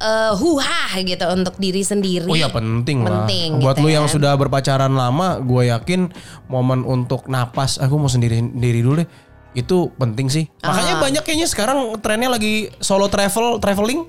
eh, 0.00 0.32
huha 0.36 0.84
gitu 1.02 1.24
untuk 1.32 1.54
diri 1.56 1.82
sendiri. 1.82 2.28
Oh 2.28 2.36
ya 2.36 2.48
penting, 2.52 3.04
lah. 3.04 3.24
Penting 3.24 3.60
Buat 3.60 3.76
gitu 3.80 3.84
lu 3.84 3.88
yang 3.92 4.06
ya. 4.06 4.12
sudah 4.12 4.32
berpacaran 4.36 4.92
lama, 4.92 5.40
gue 5.40 5.72
yakin 5.72 6.12
momen 6.48 6.84
untuk 6.84 7.26
napas, 7.26 7.80
aku 7.80 7.96
mau 7.96 8.10
sendiri 8.10 8.40
sendiri 8.40 8.80
dulu 8.84 9.04
deh. 9.04 9.08
Itu 9.56 9.90
penting 9.96 10.28
sih. 10.28 10.44
Makanya 10.60 10.94
Ah. 10.96 11.02
banyak 11.02 11.22
kayaknya 11.24 11.48
sekarang 11.48 11.96
trennya 11.98 12.28
lagi 12.30 12.68
solo 12.78 13.08
travel, 13.08 13.58
traveling. 13.58 14.04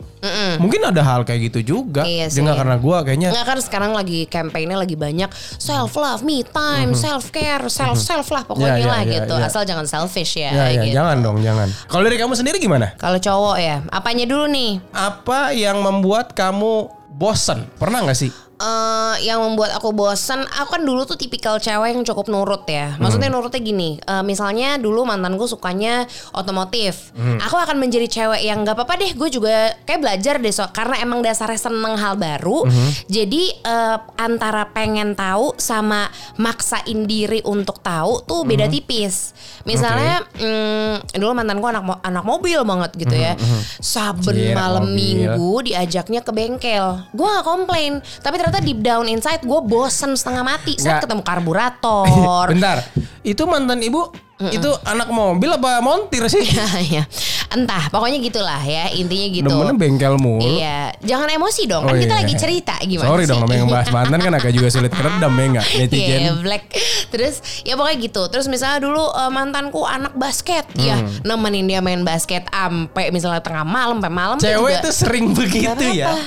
Mungkin 0.59 0.83
ada 0.83 0.99
hal 0.99 1.23
kayak 1.23 1.49
gitu 1.49 1.59
juga. 1.79 2.03
Iya 2.03 2.27
sih. 2.27 2.43
Jangan 2.43 2.59
karena 2.59 2.75
gue 2.75 2.97
kayaknya 3.07 3.29
Nggak 3.31 3.45
kan 3.47 3.59
sekarang 3.63 3.91
lagi 3.95 4.27
campaignnya 4.27 4.75
lagi 4.75 4.99
banyak 4.99 5.31
self 5.57 5.95
love, 5.95 6.21
me 6.27 6.43
time, 6.43 6.91
self 6.91 7.31
care, 7.31 7.65
self 7.71 7.95
self 7.97 8.27
lah 8.29 8.43
pokoknya. 8.43 8.77
Ya, 8.77 8.83
ya, 8.83 8.87
lah 8.91 9.01
ya, 9.07 9.13
gitu. 9.23 9.35
ya. 9.39 9.47
Asal 9.47 9.63
jangan 9.63 9.87
selfish 9.87 10.37
ya. 10.37 10.51
ya, 10.51 10.65
ya 10.75 10.83
gitu. 10.83 10.95
jangan 10.99 11.17
dong, 11.23 11.39
jangan. 11.39 11.71
Kalau 11.87 12.03
dari 12.03 12.19
kamu 12.19 12.35
sendiri 12.35 12.59
gimana? 12.59 12.93
Kalau 12.99 13.17
cowok 13.17 13.57
ya, 13.57 13.79
apanya 13.89 14.27
dulu 14.27 14.45
nih? 14.51 14.83
Apa 14.91 15.55
yang 15.55 15.79
membuat 15.79 16.35
kamu 16.35 16.91
bosen? 17.15 17.63
Pernah 17.79 18.03
nggak 18.05 18.19
sih? 18.19 18.31
Eh 18.59 19.15
yang 19.23 19.39
membuat 19.39 19.71
aku 19.71 19.89
bosen, 19.89 20.43
aku 20.45 20.75
kan 20.75 20.83
dulu 20.83 21.03
tuh 21.03 21.15
tipikal 21.15 21.55
cewek 21.57 21.95
yang 21.95 22.03
cukup 22.03 22.27
nurut 22.27 22.67
ya. 22.67 22.99
Maksudnya 22.99 23.31
nurutnya 23.31 23.57
gini, 23.57 23.95
eh, 23.97 24.19
misalnya 24.21 24.75
dulu 24.75 25.03
mantanku 25.03 25.47
sukanya 25.47 26.03
otomotif, 26.31 27.15
aku 27.15 27.55
akan 27.55 27.77
menjadi 27.77 28.05
cewek 28.05 28.41
yang 28.41 28.61
nggak 28.61 28.75
apa-apa 28.75 28.99
deh, 28.99 29.11
gue 29.13 29.29
juga 29.29 29.55
kayak 29.83 29.99
belajar 29.99 30.35
deh 30.37 30.51
so 30.51 30.67
karena 30.69 30.99
emang 30.99 31.19
dasarnya 31.19 31.55
seneng 31.57 31.95
hal 31.95 32.15
baru. 32.15 32.67
Jadi 33.07 33.43
eh, 33.55 33.97
antara 34.15 34.67
pengen 34.69 35.15
tahu 35.15 35.55
sama 35.55 36.11
maksain 36.35 37.05
diri 37.05 37.39
untuk 37.41 37.79
tahu 37.79 38.23
tuh 38.23 38.43
beda 38.43 38.67
tipis. 38.67 39.31
Misalnya 39.63 40.19
mm, 40.35 41.15
dulu 41.15 41.31
mantanku 41.31 41.65
anak 41.65 41.83
mo- 41.85 42.01
anak 42.01 42.23
mobil 42.23 42.59
banget 42.63 42.91
gitu 42.97 43.15
ya, 43.15 43.39
saben 43.77 44.35
Cie, 44.35 44.51
anak 44.51 44.57
malam 44.57 44.83
mobil. 44.85 44.97
minggu 44.97 45.51
diajaknya 45.63 46.19
ke 46.19 46.31
bengkel. 46.31 46.85
Gue 47.11 47.27
gak 47.29 47.45
komplain, 47.45 47.93
tapi 48.19 48.35
ternyata 48.35 48.48
deep 48.57 48.81
down 48.81 49.05
inside 49.05 49.45
gue 49.45 49.59
bosen 49.61 50.17
setengah 50.17 50.41
mati 50.41 50.73
saat 50.81 50.97
Nggak. 50.97 51.01
ketemu 51.05 51.21
karburator. 51.29 52.45
Bentar, 52.49 52.77
itu 53.21 53.43
mantan 53.45 53.85
ibu 53.85 54.09
itu 54.47 54.71
anak 54.87 55.11
mobil 55.11 55.51
apa 55.51 55.83
montir 55.83 56.23
sih? 56.31 56.47
ya, 56.95 57.03
entah, 57.51 57.91
pokoknya 57.91 58.23
gitulah 58.23 58.63
ya 58.63 58.87
intinya 58.95 59.27
gitu. 59.27 59.51
Demennya 59.51 59.75
bengkel 59.75 60.15
mulu. 60.15 60.39
Iya, 60.47 60.95
jangan 61.03 61.27
emosi 61.27 61.67
dong. 61.67 61.83
Oh 61.83 61.91
kan 61.91 61.99
kita 61.99 62.15
iya. 62.15 62.21
lagi 62.23 62.33
cerita 62.39 62.79
gimana 62.79 63.11
Sorry 63.11 63.23
sih? 63.27 63.35
dong 63.35 63.39
namanya 63.43 63.59
ngebahas 63.67 63.89
mantan 63.91 64.19
kan 64.23 64.33
agak 64.39 64.51
juga 64.55 64.67
sulit 64.71 64.91
keredam 64.95 65.33
ya 65.35 65.45
enggak 65.51 65.67
netizen. 65.83 66.19
Iya, 66.23 66.31
black. 66.39 66.63
Terus 67.11 67.35
ya 67.67 67.75
pokoknya 67.75 67.97
gitu. 67.99 68.21
Terus 68.31 68.47
misalnya 68.47 68.79
dulu 68.79 69.03
eh, 69.11 69.27
mantanku 69.27 69.83
anak 69.83 70.15
basket, 70.15 70.63
ya 70.79 70.95
Hmm. 70.99 71.19
nemenin 71.23 71.67
dia 71.67 71.79
main 71.79 72.03
basket 72.03 72.47
ampe 72.49 73.11
misalnya 73.11 73.39
tengah 73.39 73.63
malam, 73.63 73.99
sampai 73.99 74.11
malam 74.11 74.35
Cewek 74.39 74.79
tuh 74.79 74.93
sering 74.95 75.35
begitu 75.35 75.83
ya. 75.91 76.15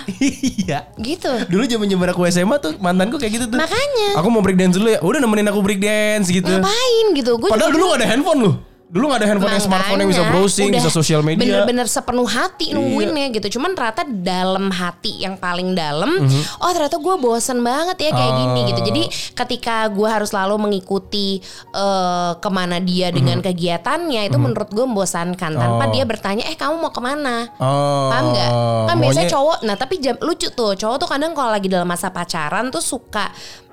Iya. 0.62 0.78
gitu. 1.00 1.28
Dulu 1.48 1.64
zaman 1.64 1.88
zaman 1.88 2.08
aku 2.12 2.20
SMA 2.28 2.56
tuh 2.58 2.72
mantanku 2.76 3.16
kayak 3.16 3.32
gitu 3.40 3.46
tuh. 3.48 3.58
Makanya. 3.58 4.20
Aku 4.20 4.28
mau 4.28 4.40
break 4.40 4.56
dance 4.56 4.76
dulu 4.76 4.88
ya. 4.88 5.00
Udah 5.00 5.18
nemenin 5.18 5.48
aku 5.48 5.60
break 5.60 5.80
dance 5.80 6.28
gitu. 6.28 6.48
Ngapain 6.48 7.06
gitu? 7.16 7.40
Gue 7.40 7.48
Padahal 7.48 7.72
dulu 7.72 7.86
ada 8.02 8.10
handphone 8.10 8.40
loh. 8.42 8.56
Dulu 8.92 9.08
gak 9.08 9.24
ada 9.24 9.28
handphone 9.32 9.56
yang 9.56 9.64
smartphone 9.64 10.04
yang 10.04 10.10
bisa 10.12 10.20
Makanya, 10.20 10.36
browsing, 10.36 10.68
bisa 10.68 10.92
sosial 10.92 11.24
media. 11.24 11.40
Iya. 11.40 11.48
Bener-bener 11.64 11.88
sepenuh 11.88 12.28
hati 12.28 12.76
nungguinnya 12.76 13.32
gitu. 13.32 13.56
Cuman 13.56 13.72
ternyata 13.72 14.04
dalam 14.04 14.68
hati 14.68 15.16
yang 15.16 15.40
paling 15.40 15.72
dalam, 15.72 16.12
oh 16.60 16.70
ternyata 16.76 17.00
gue 17.00 17.14
bosen 17.16 17.64
banget 17.64 17.96
ya 18.04 18.10
kayak 18.12 18.32
gini 18.36 18.52
Mhm. 18.52 18.60
Oh. 18.60 18.68
gitu. 18.68 18.80
Jadi 18.92 19.02
ketika 19.32 19.88
gue 19.88 20.04
harus 20.04 20.28
selalu 20.28 20.60
mengikuti 20.60 21.40
eh, 21.72 22.32
ke 22.36 22.50
mana 22.52 22.84
dia 22.84 23.08
dengan 23.08 23.40
Mhm. 23.40 23.44
kegiatannya, 23.48 24.28
itu 24.28 24.36
menurut 24.36 24.68
gue 24.68 24.84
membosankan. 24.84 25.52
Tanpa 25.56 25.84
Oh. 25.88 25.92
dia 25.96 26.04
bertanya, 26.04 26.44
eh 26.44 26.56
kamu 26.60 26.76
mau 26.76 26.92
ke 26.92 27.00
mana? 27.00 27.48
Oh. 27.56 28.12
Paham 28.12 28.24
nggak? 28.36 28.50
Kan 28.92 28.96
biasanya 29.00 29.28
cowok, 29.32 29.58
nah 29.64 29.76
tapi 29.80 30.04
jam, 30.04 30.20
lucu 30.20 30.52
tuh 30.52 30.76
cowok 30.76 31.00
tuh 31.00 31.08
kadang 31.08 31.32
kalau 31.32 31.48
lagi 31.48 31.72
dalam 31.72 31.88
masa 31.88 32.12
pacaran 32.12 32.68
tuh 32.68 32.84
suka 32.84 33.32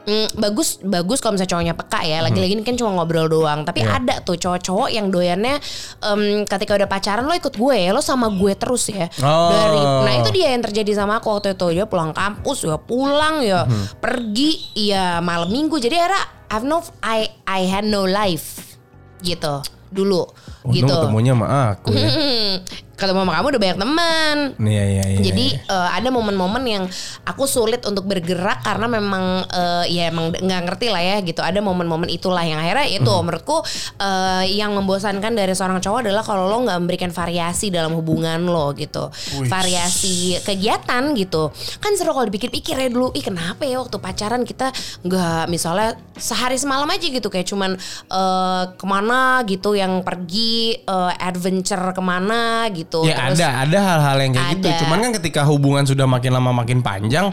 mm, 0.10 0.28
bagus 0.36 0.82
bagus 0.82 1.22
kalau 1.22 1.38
misalnya 1.38 1.54
cowoknya 1.54 1.76
peka 1.78 2.02
ya. 2.02 2.20
Lagi-lagi 2.20 2.58
ini 2.58 2.64
kan 2.64 2.74
cuma 2.74 2.90
ngobrol 2.92 3.30
doang. 3.30 3.62
Tapi 3.62 3.86
Iya. 3.86 4.02
ada 4.02 4.16
tuh 4.20 4.36
cowok-cowok 4.36 4.90
yang 4.90 5.08
doyannya 5.08 5.62
em, 6.02 6.22
ketika 6.44 6.74
udah 6.74 6.90
pacaran 6.90 7.24
lo 7.24 7.32
ikut 7.32 7.54
gue, 7.54 7.80
lo 7.90 8.02
sama 8.02 8.28
gue 8.28 8.58
terus 8.58 8.90
ya. 8.90 9.06
Oh. 9.22 9.50
Dari, 9.50 9.82
nah 10.04 10.14
itu 10.18 10.30
dia 10.34 10.50
yang 10.50 10.66
terjadi 10.66 10.98
sama 10.98 11.18
aku 11.18 11.30
waktu 11.30 11.54
itu 11.54 11.68
dia 11.72 11.86
pulang 11.86 12.10
kampus 12.10 12.66
ya 12.66 12.76
pulang 12.76 13.40
ya 13.40 13.64
Mhm. 13.64 14.02
pergi 14.02 14.52
ya 14.74 15.22
malam 15.22 15.48
minggu. 15.48 15.78
Jadi 15.78 15.94
era 15.94 16.18
I've 16.50 16.66
no 16.66 16.82
I 17.00 17.30
I 17.46 17.70
had 17.70 17.86
no 17.86 18.04
life 18.04 18.74
gitu 19.22 19.62
dulu 19.90 20.26
Untung 20.62 20.74
gitu. 20.74 20.90
ketemunya 20.90 21.34
sama 21.34 21.48
aku 21.74 21.90
ya. 21.94 22.10
Ketemu 23.00 23.24
sama 23.24 23.34
kamu 23.40 23.48
udah 23.56 23.62
banyak 23.64 23.80
teman. 23.80 24.38
Iya 24.60 24.84
iya 24.84 25.04
iya. 25.08 25.20
Jadi 25.24 25.46
iya. 25.56 25.72
eh, 25.72 25.90
ada 25.96 26.10
momen-momen 26.12 26.64
yang 26.68 26.84
aku 27.24 27.48
sulit 27.48 27.80
untuk 27.88 28.04
bergerak 28.04 28.60
karena 28.60 28.92
memang 28.92 29.48
eh, 29.48 29.86
ya 29.88 30.12
emang 30.12 30.36
nggak 30.36 30.62
ngerti 30.68 30.88
lah 30.92 31.00
ya 31.00 31.18
gitu. 31.24 31.40
Ada 31.40 31.64
momen-momen 31.64 32.12
itulah 32.12 32.44
yang 32.44 32.60
akhirnya 32.60 32.92
itu 32.92 33.08
Mhm. 33.08 33.22
menurutku 33.24 33.58
eh, 33.98 34.46
yang 34.52 34.76
membosankan 34.76 35.32
dari 35.32 35.56
seorang 35.56 35.80
cowok 35.80 36.04
adalah 36.04 36.24
kalau 36.28 36.46
lo 36.46 36.68
nggak 36.68 36.78
memberikan 36.78 37.10
variasi 37.10 37.72
dalam 37.72 37.96
hubungan 37.96 38.44
lo 38.44 38.76
gitu. 38.76 39.08
Variasi 39.48 40.36
kegiatan 40.44 41.16
gitu. 41.16 41.50
Kan 41.80 41.96
seru 41.96 42.12
kalau 42.12 42.28
dipikir-pikir 42.28 42.76
ya 42.76 42.90
dulu. 42.92 43.16
Ih 43.16 43.24
kenapa 43.24 43.64
ya 43.64 43.80
waktu 43.80 43.96
pacaran 43.96 44.44
kita 44.44 44.76
nggak 45.04 45.48
misalnya 45.48 45.96
sehari 46.20 46.60
semalam 46.60 46.84
aja 46.86 47.08
gitu 47.08 47.32
kayak 47.32 47.48
cuman 47.48 47.80
eh, 48.12 48.64
ke 48.76 48.86
mana 48.86 49.42
gitu 49.48 49.74
yang 49.74 50.04
pergi 50.04 50.76
eh, 50.76 51.14
adventure 51.16 51.96
ke 51.96 52.02
mana 52.04 52.68
gitu 52.72 52.89
gitu. 52.90 53.06
Ya 53.06 53.16
Terus- 53.30 53.38
ada, 53.38 53.48
ada 53.62 53.78
hal-hal 53.86 54.18
yang 54.18 54.32
kayak 54.34 54.50
gitu. 54.58 54.68
Ada. 54.68 54.80
Cuman 54.82 54.98
kan 55.06 55.12
ketika 55.22 55.42
hubungan 55.46 55.84
sudah 55.86 56.10
makin 56.10 56.34
lama 56.34 56.50
makin 56.50 56.82
panjang, 56.82 57.30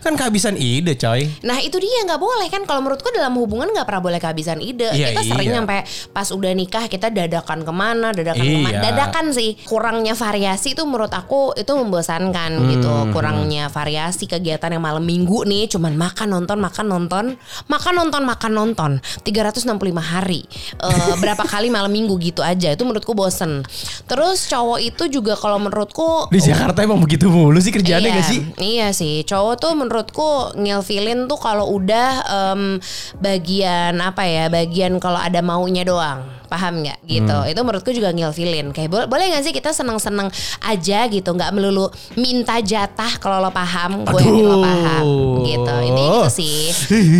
kan 0.00 0.12
kehabisan 0.16 0.56
ide, 0.56 0.96
coy. 0.96 1.28
Nah 1.44 1.60
itu 1.60 1.76
dia 1.76 2.08
nggak 2.08 2.16
boleh 2.16 2.48
kan 2.48 2.64
kalau 2.64 2.80
menurutku 2.80 3.12
dalam 3.12 3.36
hubungan 3.36 3.68
nggak 3.68 3.84
pernah 3.84 4.00
boleh 4.00 4.16
kehabisan 4.16 4.64
ide. 4.64 4.88
Iya, 4.96 5.12
kita 5.12 5.22
sering 5.28 5.48
iya. 5.52 5.60
sampai 5.60 5.78
pas 6.08 6.28
udah 6.32 6.52
nikah 6.56 6.88
kita 6.88 7.12
dadakan 7.12 7.60
ke 7.62 7.72
mana, 7.76 8.16
dadakan 8.16 8.40
ke 8.40 8.56
mana, 8.64 8.72
Iya. 8.72 8.80
dadakan 8.90 9.26
sih. 9.36 9.60
Kurangnya 9.68 10.16
variasi 10.16 10.72
itu 10.72 10.82
menurut 10.88 11.12
aku 11.12 11.52
itu 11.54 11.68
membosankan 11.68 12.50
gitu. 12.72 12.88
Hmm, 12.88 13.12
Kurangnya 13.12 13.68
variasi 13.68 14.24
kegiatan 14.24 14.72
yang 14.72 14.80
malam 14.80 15.04
minggu 15.04 15.44
nih 15.44 15.68
cuman 15.68 15.92
makan 15.92 16.32
nonton 16.32 16.56
makan 16.56 16.86
nonton 16.88 17.24
makan 17.68 17.92
nonton 17.92 18.22
makan 18.24 18.52
nonton 18.54 18.90
365 19.20 20.00
hari 20.00 20.46
Eh, 20.78 21.14
berapa 21.18 21.42
kali 21.42 21.68
malam 21.68 21.90
minggu 21.90 22.14
gitu 22.22 22.40
aja 22.40 22.70
itu 22.70 22.86
menurutku 22.86 23.12
bosen. 23.12 23.66
Terus 24.06 24.46
cowok 24.46 24.78
itu 24.78 24.93
juga 25.10 25.34
kalau 25.34 25.58
menurutku 25.58 26.30
Di 26.30 26.38
Jakarta 26.38 26.86
emang 26.86 27.02
begitu 27.02 27.26
mulu 27.26 27.58
sih 27.58 27.74
kerjaannya 27.74 28.10
iya, 28.10 28.18
gak 28.18 28.28
sih? 28.30 28.40
Iya 28.56 28.86
sih, 28.94 29.14
cowok 29.26 29.54
tuh 29.58 29.72
menurutku 29.74 30.30
ngilfilin 30.54 31.26
tuh 31.26 31.38
kalau 31.42 31.66
udah 31.74 32.10
em, 32.24 32.62
bagian 33.18 33.98
apa 33.98 34.22
ya, 34.24 34.46
bagian 34.46 35.02
kalau 35.02 35.18
ada 35.18 35.42
maunya 35.42 35.82
doang. 35.82 36.22
Paham 36.54 36.86
nggak 36.86 36.98
gitu? 37.04 37.34
Hmm. 37.34 37.50
Itu 37.50 37.60
menurutku 37.60 37.90
juga 37.90 38.08
ngilfilin. 38.08 38.70
Kayak 38.70 38.88
boleh, 38.88 39.06
boleh 39.10 39.24
nggak 39.26 39.42
sih 39.42 39.50
kita 39.50 39.74
seneng-seneng 39.74 40.30
aja 40.62 40.98
gitu, 41.06 41.26
nggak 41.28 41.50
melulu 41.50 41.90
minta 42.14 42.62
jatah 42.62 43.18
kalau 43.18 43.42
lo 43.42 43.50
paham, 43.50 44.06
gue 44.06 44.20
yakin 44.22 44.44
lo 44.44 44.56
paham 44.60 45.04
gitu. 45.42 45.74
Ini 45.82 46.02
itu 46.04 46.22
sih. 46.30 46.58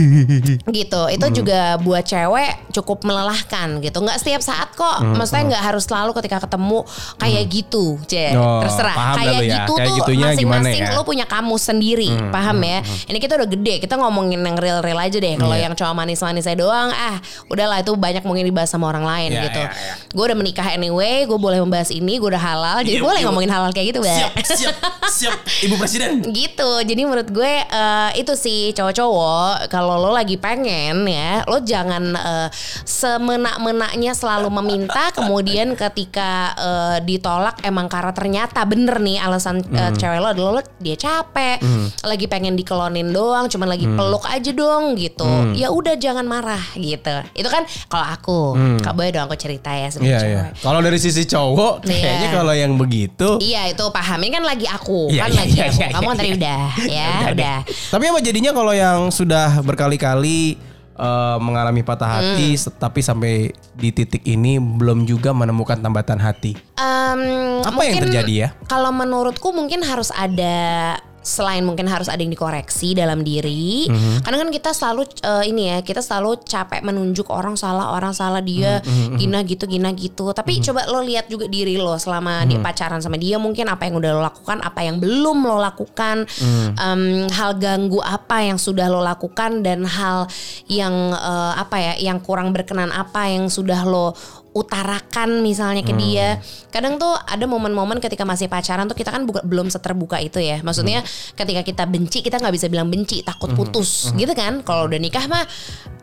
gitu. 0.79 1.03
Itu 1.11 1.25
Hmm. 1.25 1.35
juga 1.35 1.61
buat 1.81 2.05
cewek 2.05 2.71
cukup 2.71 3.03
melelahkan 3.03 3.83
gitu. 3.83 3.99
Nggak 3.99 4.19
setiap 4.21 4.39
saat 4.41 4.71
kok. 4.73 5.03
Maksudnya 5.03 5.57
nggak 5.57 5.65
harus 5.65 5.83
selalu 5.83 6.15
ketika 6.15 6.39
ketemu 6.39 6.87
kayak 7.17 7.45
gitu, 7.49 7.99
C. 8.07 8.31
Hmm. 8.31 8.39
Oh, 8.39 8.61
Terserah. 8.63 8.97
Kayak 9.17 9.41
ya. 9.43 9.55
gitu 9.59 9.73
Kayak 9.75 9.89
tuh 9.99 10.15
masing-masing 10.15 10.79
ya? 10.79 10.89
Hmm, 10.93 10.97
lo 10.97 11.03
punya 11.03 11.27
kamu 11.27 11.55
sendiri, 11.57 12.11
paham 12.31 12.59
ya? 12.63 12.79
Ini 13.09 13.19
kita 13.19 13.35
udah 13.35 13.49
gede, 13.49 13.75
kita 13.81 13.99
ngomongin 13.99 14.39
yang 14.39 14.55
real-real 14.55 15.01
aja 15.01 15.19
deh. 15.19 15.35
Kalau 15.35 15.57
Iya. 15.57 15.67
yang 15.67 15.75
cowok 15.75 15.95
manis-manisnya 15.97 16.55
doang, 16.55 16.91
ah 16.91 17.17
udahlah 17.49 17.81
itu 17.81 17.97
banyak 17.97 18.23
mungkin 18.23 18.45
dibahas 18.45 18.69
sama 18.69 18.87
orang 18.87 19.03
lain 19.03 19.24
Iya, 19.33 19.43
gitu. 19.49 19.61
iya, 19.63 19.71
iya. 19.73 19.95
Gue 20.13 20.25
udah 20.29 20.39
menikah 20.39 20.67
anyway, 20.73 21.25
gue 21.25 21.39
boleh 21.39 21.59
membahas 21.63 21.89
ini, 21.95 22.21
gue 22.21 22.29
udah 22.29 22.43
halal, 22.43 22.79
jadi 22.83 22.99
Iya, 23.01 23.07
boleh 23.07 23.21
iya. 23.21 23.27
ngomongin 23.29 23.51
halal 23.53 23.71
kayak 23.73 23.95
gitu, 23.95 24.01
Mbak. 24.05 24.17
Siap, 24.19 24.33
siap, 24.45 24.77
siap, 25.09 25.39
Ibu 25.65 25.75
Presiden. 25.81 26.21
gitu 26.45 26.71
jadi 26.83 27.03
menurut 27.07 27.29
gue 27.31 27.53
eh, 27.65 28.11
itu 28.21 28.35
sih 28.35 28.75
cowok-cowok 28.77 29.71
kalau 29.73 29.97
lo 30.03 30.11
lagi 30.11 30.37
pengen 30.37 31.07
ya 31.07 31.47
lo 31.47 31.63
jangan 31.63 32.05
eh, 32.15 32.49
semena-menanya 32.85 34.13
selalu 34.13 34.51
meminta 34.61 35.11
kemudian 35.17 35.79
ketika 35.79 36.53
eh, 36.59 36.97
ditolak 37.07 37.63
emang 37.63 37.87
karena 37.87 38.13
ternyata 38.13 38.67
bener 38.67 38.99
nih 38.99 39.23
alasan 39.23 39.63
eh, 39.73 39.93
cewek 39.95 40.21
lo 40.21 40.29
adalah 40.35 40.51
lo 40.59 40.63
dia 40.83 40.97
capek 40.99 41.59
lagi 42.03 42.27
pengen 42.27 42.59
dikelonin 42.59 43.15
doang 43.15 43.47
cuman 43.49 43.69
lagi 43.71 43.87
peluk 43.87 44.27
aja 44.27 44.51
dong 44.51 44.99
gitu 44.99 45.27
ya 45.55 45.71
udah 45.71 45.95
jangan 45.97 46.27
marah 46.27 46.61
gitu 46.77 47.15
itu 47.39 47.49
kan 47.49 47.63
kalau 47.89 48.07
aku 48.11 48.39
kak 48.83 48.95
boy 48.95 49.09
dong 49.15 49.25
aku 49.25 49.39
cerita 49.39 49.71
ya 49.71 49.87
sebagai 49.89 50.11
Iya, 50.11 50.19
cewek 50.19 50.35
iya. 50.35 50.45
Kalau 50.59 50.81
dari 50.83 50.99
sisi 50.99 51.23
cowok, 51.23 51.87
Iya. 51.87 52.03
kayaknya 52.03 52.29
kalau 52.35 52.53
yang 52.53 52.73
begitu, 52.75 53.29
Iya 53.39 53.63
itu 53.71 53.85
paham 53.89 54.19
ini 54.21 54.33
kan 54.33 54.43
lagi 54.43 54.67
aku 54.67 55.07
Iya, 55.09 55.23
kan 55.23 55.31
iya, 55.31 55.39
lagi 55.39 55.55
iya, 55.55 55.65
aku 55.65 55.79
iya, 55.79 55.89
kamu 55.89 56.03
kan 56.03 56.11
iya, 56.11 56.19
tadi 56.19 56.29
iya. 56.29 56.37
udah 56.37 56.63
ya 56.91 57.11
Udah 57.31 57.57
Tapi 57.65 58.05
apa 58.05 58.19
jadinya 58.21 58.51
kalau 58.51 58.73
yang 58.75 58.99
sudah 59.09 59.49
berkali-kali 59.63 60.59
eh, 60.95 61.39
mengalami 61.39 61.83
patah 61.83 62.07
hati, 62.09 62.55
Hmm. 62.55 62.71
tapi 62.79 63.01
sampai 63.03 63.33
di 63.75 63.91
titik 63.91 64.23
ini 64.25 64.59
belum 64.59 65.03
juga 65.03 65.35
menemukan 65.35 65.75
tambatan 65.75 66.19
hati. 66.19 66.55
Em, 66.75 67.23
Apa 67.61 67.83
yang 67.83 67.99
terjadi 68.01 68.35
ya? 68.35 68.49
Kalau 68.67 68.95
menurutku 68.95 69.51
mungkin 69.51 69.83
harus 69.83 70.15
ada 70.15 70.95
selain 71.25 71.65
mungkin 71.65 71.89
harus 71.89 72.13
ada 72.13 72.21
yang 72.21 72.29
dikoreksi 72.29 72.93
dalam 72.93 73.25
diri. 73.25 73.89
Mhm. 73.89 74.21
Karena 74.21 74.37
kan 74.45 74.51
kita 74.53 74.71
selalu 74.77 75.09
eh, 75.25 75.45
ini 75.49 75.73
ya, 75.73 75.79
kita 75.81 76.05
selalu 76.05 76.45
capek 76.45 76.85
menunjuk 76.85 77.33
orang 77.33 77.57
salah, 77.57 77.97
orang 77.97 78.13
salah 78.13 78.45
dia 78.45 78.85
Mhm, 78.85 79.17
gina 79.17 79.41
gitu, 79.43 79.65
gina 79.65 79.89
gitu. 79.97 80.37
Tapi 80.37 80.61
coba 80.61 80.85
lo 80.93 81.01
lihat 81.01 81.33
juga 81.33 81.49
diri 81.49 81.81
lo 81.81 81.97
selama 81.97 82.45
dia 82.45 82.61
Mhm. 82.61 82.67
pacaran 82.69 83.01
sama 83.01 83.17
dia 83.17 83.41
mungkin 83.41 83.73
apa 83.73 83.89
yang 83.89 83.97
udah 83.97 84.11
lo 84.13 84.21
lakukan, 84.21 84.61
apa 84.61 84.85
yang 84.85 85.01
belum 85.01 85.49
lo 85.49 85.57
lakukan, 85.57 86.29
Mhm. 86.29 86.69
em, 86.77 87.03
hal 87.33 87.57
ganggu 87.57 88.05
apa 88.05 88.45
yang 88.45 88.61
sudah 88.61 88.93
lo 88.93 89.01
lakukan 89.01 89.65
dan 89.65 89.89
hal 89.89 90.29
yang 90.69 90.93
eh, 91.17 91.53
apa 91.57 91.77
ya, 91.81 91.93
yang 92.05 92.21
kurang 92.21 92.53
berkenan 92.53 92.93
apa 92.93 93.33
yang 93.33 93.49
sudah 93.49 93.89
lo 93.89 94.13
utarakan 94.55 95.43
misalnya 95.43 95.83
ke 95.83 95.91
dia. 95.99 96.39
Kadang 96.75 96.99
tuh 96.99 97.15
ada 97.15 97.47
momen-momen 97.47 98.03
ketika 98.03 98.27
masih 98.27 98.51
pacaran 98.51 98.85
tuh 98.85 98.99
kita 98.99 99.09
kan 99.09 99.23
buka- 99.23 99.47
belum 99.47 99.71
seterbuka 99.71 100.19
itu 100.19 100.43
ya. 100.43 100.59
Maksudnya 100.59 101.07
ketika 101.33 101.63
kita 101.63 101.87
benci 101.87 102.19
kita 102.19 102.37
nggak 102.37 102.51
bisa 102.51 102.67
bilang 102.67 102.91
benci, 102.91 103.23
takut 103.23 103.55
putus 103.55 104.11
gitu 104.13 104.35
kan. 104.35 104.59
Kalau 104.61 104.91
udah 104.91 104.99
nikah 104.99 105.23
mah 105.25 105.47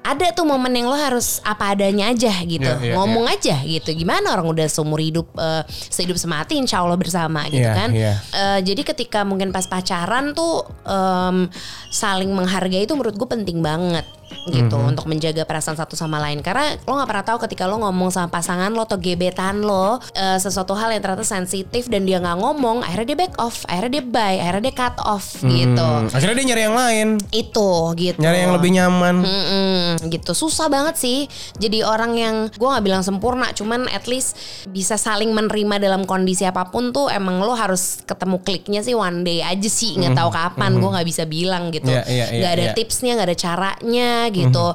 ada 0.01 0.31
tuh 0.31 0.43
momen 0.43 0.71
yang 0.71 0.88
lo 0.88 0.95
harus 0.95 1.43
apa 1.43 1.75
adanya 1.75 2.07
aja 2.07 2.31
gitu. 2.41 2.63
Iya, 2.63 2.79
iya, 2.81 2.93
Ngomong 2.95 3.27
aja 3.27 3.60
gitu. 3.60 3.91
Gimana 3.91 4.31
orang 4.31 4.47
udah 4.47 4.65
seumur 4.65 4.97
hidup 4.97 5.27
eh, 5.36 5.62
sehidup 5.67 6.15
semati 6.15 6.55
insya 6.55 6.79
Allah 6.79 6.95
bersama 6.95 7.43
gitu 7.45 7.60
Iya, 7.60 7.73
kan. 7.75 7.89
iya. 7.91 8.13
Eh, 8.31 8.60
jadi 8.63 8.81
ketika 8.86 9.21
mungkin 9.21 9.51
pas 9.51 9.67
pacaran 9.67 10.31
tuh 10.31 10.63
em, 10.84 11.51
saling 11.89 12.31
menghargai 12.31 12.81
itu 12.81 12.93
menurut 12.93 13.13
gue 13.13 13.27
penting 13.27 13.60
banget 13.60 14.07
gitu 14.47 14.73
Mhm. 14.73 14.95
untuk 14.95 15.05
menjaga 15.05 15.43
perasaan 15.43 15.75
satu 15.75 15.93
sama 15.93 16.15
lain 16.17 16.39
karena 16.39 16.79
lo 16.81 16.95
nggak 16.95 17.05
pernah 17.05 17.25
tahu 17.25 17.38
ketika 17.41 17.63
lo 17.65 17.77
ngomong 17.77 18.10
sama 18.10 18.31
pasangan 18.31 18.71
lo 18.71 18.81
atau 18.81 18.95
gebetan 18.95 19.60
lo 19.60 19.97
eh, 20.13 20.38
sesuatu 20.38 20.61
hal 20.78 20.93
yang 20.93 21.02
ternyata 21.02 21.26
sensitif 21.26 21.89
dan 21.89 22.06
dia 22.06 22.21
nggak 22.21 22.38
ngomong 22.38 22.86
akhirnya 22.86 23.13
dia 23.13 23.19
back 23.26 23.36
off 23.41 23.65
akhirnya 23.65 24.00
dia 24.00 24.04
bye 24.06 24.38
akhirnya 24.38 24.63
dia 24.69 24.76
cut 24.78 24.97
off 25.02 25.26
gitu. 25.41 25.82
Hmm, 25.82 26.13
akhirnya 26.13 26.36
dia 26.38 26.45
nyari 26.54 26.62
yang 26.63 26.78
lain, 26.78 27.08
itu 27.34 27.71
gitu. 27.97 28.19
Nyari 28.21 28.38
yang 28.45 28.54
lebih 28.54 28.69
nyaman. 28.78 29.15
Mm-mm, 29.26 30.10
gitu. 30.12 30.32
Susah 30.38 30.69
banget 30.69 30.95
sih 30.97 31.26
jadi 31.58 31.84
orang 31.86 32.12
yang 32.15 32.36
gue 32.52 32.67
nggak 32.67 32.86
bilang 32.86 33.04
sempurna 33.04 33.50
cuman 33.52 33.89
at 33.89 34.06
least 34.06 34.38
bisa 34.69 34.95
saling 34.95 35.34
menerima 35.34 35.82
dalam 35.82 36.06
kondisi 36.06 36.45
apa 36.45 36.69
pun 36.69 36.93
tuh 36.93 37.10
emang 37.10 37.41
lo 37.41 37.58
harus 37.58 38.06
ketemu 38.06 38.38
kliknya 38.45 38.82
sih 38.86 38.93
one 38.93 39.26
day 39.26 39.41
aja 39.41 39.69
sih 39.69 39.97
nggak 39.97 40.13
tahu 40.13 40.30
kapan 40.30 40.71
gue 40.78 40.89
nggak 40.89 41.08
bisa 41.08 41.24
bilang 41.26 41.74
gitu. 41.74 41.89
Iya, 41.89 42.04
iya, 42.08 42.26
iya, 42.30 42.39
nggak 42.39 42.52
ada 42.52 42.65
iya. 42.69 42.74
tipsnya 42.76 43.12
nggak 43.17 43.30
ada 43.34 43.38
caranya 43.38 44.12
gitu. 44.30 44.65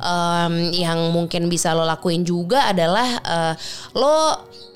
Em, 0.00 0.54
yang 0.74 0.98
mungkin 1.12 1.46
bisa 1.48 1.72
lo 1.76 1.84
lakuin 1.84 2.22
juga 2.24 2.70
adalah 2.70 3.08
eh, 3.22 3.54
lo 3.96 4.16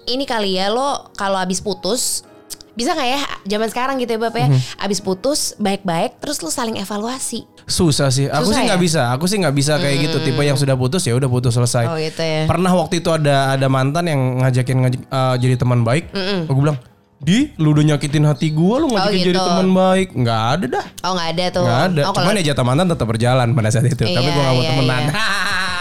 ini 0.08 0.24
kali 0.24 0.56
ya 0.56 0.68
lo 0.68 1.12
kalau 1.14 1.36
habis 1.36 1.60
putus 1.60 2.24
bisa 2.72 2.94
nggak 2.94 3.08
ya 3.10 3.20
zaman 3.44 3.68
sekarang 3.68 3.94
gitu 3.98 4.14
ya 4.14 4.20
bapak 4.22 4.38
ya 4.38 4.48
abis 4.78 5.02
putus 5.02 5.58
baik-baik 5.58 6.22
terus 6.22 6.38
lo 6.40 6.48
saling 6.48 6.78
evaluasi 6.78 7.42
Susah 7.68 8.08
sih. 8.08 8.32
Aku 8.32 8.48
Susah 8.48 8.64
sih 8.64 8.64
nggak 8.64 8.80
ya? 8.80 8.84
bisa. 8.88 9.00
Aku 9.12 9.28
sih 9.28 9.36
nggak 9.36 9.52
bisa 9.52 9.76
kayak 9.76 10.08
gitu. 10.08 10.16
Tipe 10.24 10.40
yang 10.40 10.56
sudah 10.56 10.72
putus 10.72 11.04
ya 11.04 11.12
udah 11.12 11.28
putus 11.28 11.52
selesai. 11.52 11.84
Oh, 11.84 12.00
gitu 12.00 12.24
ya. 12.24 12.48
Pernah 12.48 12.72
waktu 12.72 13.04
itu 13.04 13.12
ada 13.12 13.52
ada 13.52 13.68
mantan 13.68 14.08
yang 14.08 14.40
ngajakin 14.40 14.76
ngajak, 14.88 15.00
eh, 15.04 15.34
jadi 15.36 15.54
teman 15.60 15.84
baik. 15.84 16.08
Aku 16.48 16.64
bilang, 16.64 16.80
di 17.20 17.52
lu 17.60 17.76
udah 17.76 17.84
nyakitin 17.92 18.24
hati 18.24 18.56
gua 18.56 18.80
lu 18.80 18.88
ngajakin 18.88 19.20
gitu. 19.20 19.28
jadi 19.36 19.40
teman 19.44 19.68
baik. 19.68 20.08
Nggak 20.16 20.40
ada 20.48 20.66
dah. 20.80 20.84
Oh 21.04 21.12
nggak 21.12 21.28
ada 21.28 21.44
tuh. 21.52 21.64
Nggak 21.68 21.80
ada. 21.92 22.00
Oh, 22.08 22.12
Cuman 22.16 22.34
ya 22.40 22.44
jatah 22.48 22.64
mantan 22.64 22.86
tetap 22.88 23.04
berjalan 23.04 23.48
pada 23.52 23.68
saat 23.68 23.84
itu. 23.84 24.00
Tapi 24.00 24.16
Iya, 24.16 24.32
gua 24.32 24.40
nggak 24.40 24.54
mau 24.56 24.62
iya, 24.64 24.70
temenan. 24.72 25.02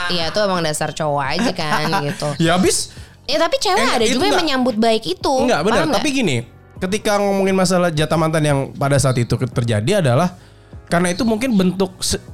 Iya 0.08 0.26
tuh 0.36 0.42
emang 0.44 0.62
dasar 0.64 0.90
cowok 0.92 1.24
aja 1.24 1.52
kan 1.56 1.88
gitu. 2.12 2.28
ya 2.44 2.60
habis 2.60 2.92
Ya 3.28 3.38
tapi 3.38 3.60
cewek 3.60 3.76
Eh, 3.78 3.92
ada 3.92 4.06
juga 4.08 4.24
yang 4.24 4.32
nggak- 4.32 4.40
menyambut 4.42 4.76
baik 4.76 5.04
itu. 5.06 5.34
Enggak 5.44 5.62
benar, 5.68 5.84
tapi 5.92 6.10
gini, 6.10 6.38
ketika 6.80 7.20
ngomongin 7.20 7.54
masalah 7.54 7.92
jatah 7.92 8.16
mantan 8.16 8.44
yang 8.44 8.60
pada 8.72 8.96
saat 8.96 9.20
itu 9.20 9.36
terjadi 9.36 10.00
adalah 10.00 10.40
karena 10.88 11.12
itu 11.12 11.28
mungkin 11.28 11.52
bentuk 11.52 11.92